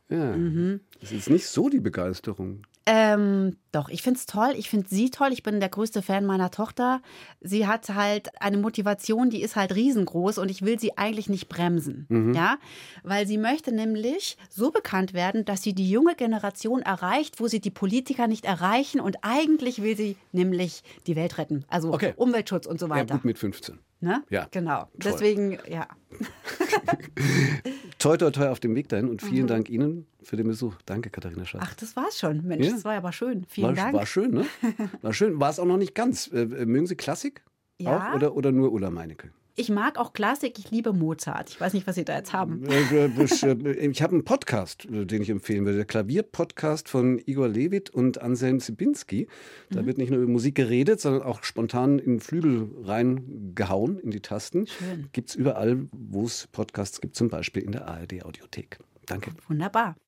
[0.10, 0.38] Ja.
[0.38, 0.80] Mhm.
[1.02, 2.64] Das ist nicht so die Begeisterung.
[2.86, 4.54] Ähm, doch, ich finde es toll.
[4.58, 5.30] Ich finde sie toll.
[5.32, 7.02] Ich bin der größte Fan meiner Tochter.
[7.40, 11.48] Sie hat halt eine Motivation, die ist halt riesengroß und ich will sie eigentlich nicht
[11.48, 12.06] bremsen.
[12.10, 12.34] Mhm.
[12.34, 12.58] Ja,
[13.04, 17.62] weil sie möchte nämlich so bekannt werden, dass sie die junge Generation erreicht, wo sie
[17.62, 21.64] die Politiker nicht erreichen und eigentlich will sie nämlich die Welt retten.
[21.70, 22.14] Also Okay.
[22.18, 23.16] Umweltschutz und so Ja, weiter.
[23.16, 23.80] gut mit 15.
[24.04, 24.24] ne?
[24.30, 24.82] Ja, Genau.
[24.82, 24.90] toll.
[25.14, 25.88] Deswegen, ja.
[28.00, 30.76] Toi, toi, toi auf dem Weg dahin und vielen Dank Ihnen für den Besuch.
[30.86, 31.62] Danke, Katharina Schatz.
[31.62, 31.68] Mhm.
[31.72, 32.44] Ach, das war's schon.
[32.46, 32.74] Mensch, Ja.
[32.74, 33.46] das war aber schön.
[33.48, 33.94] Vielen war, Dank.
[33.94, 34.46] war schön, ne?
[35.02, 35.40] War schön.
[35.40, 36.28] War es auch noch nicht ganz.
[36.34, 37.44] Äh, äh, mögen Sie Klassik?
[37.80, 38.10] Ja.
[38.12, 38.16] Auch?
[38.16, 39.32] Oder, oder nur Ulla Meinecke?
[39.56, 41.52] Ich mag auch Klassik, ich liebe Mozart.
[41.52, 42.66] Ich weiß nicht, was Sie da jetzt haben.
[42.66, 43.54] Äh, äh, Ich äh,
[43.88, 45.78] ich habe einen Podcast, den ich empfehlen würde.
[45.78, 49.28] Der Klavierpodcast von Igor Levit und Anselm Sibinski.
[49.70, 49.86] Da Mhm.
[49.86, 54.66] wird nicht nur über Musik geredet, sondern auch spontan in Flügel reingehauen, in die Tasten.
[54.66, 55.10] Schön.
[55.12, 58.80] Gibt es überall, wo es Podcasts gibt, zum Beispiel in der ARD-Audiothek.
[59.06, 59.32] Danke.
[59.48, 59.96] Wunderbar.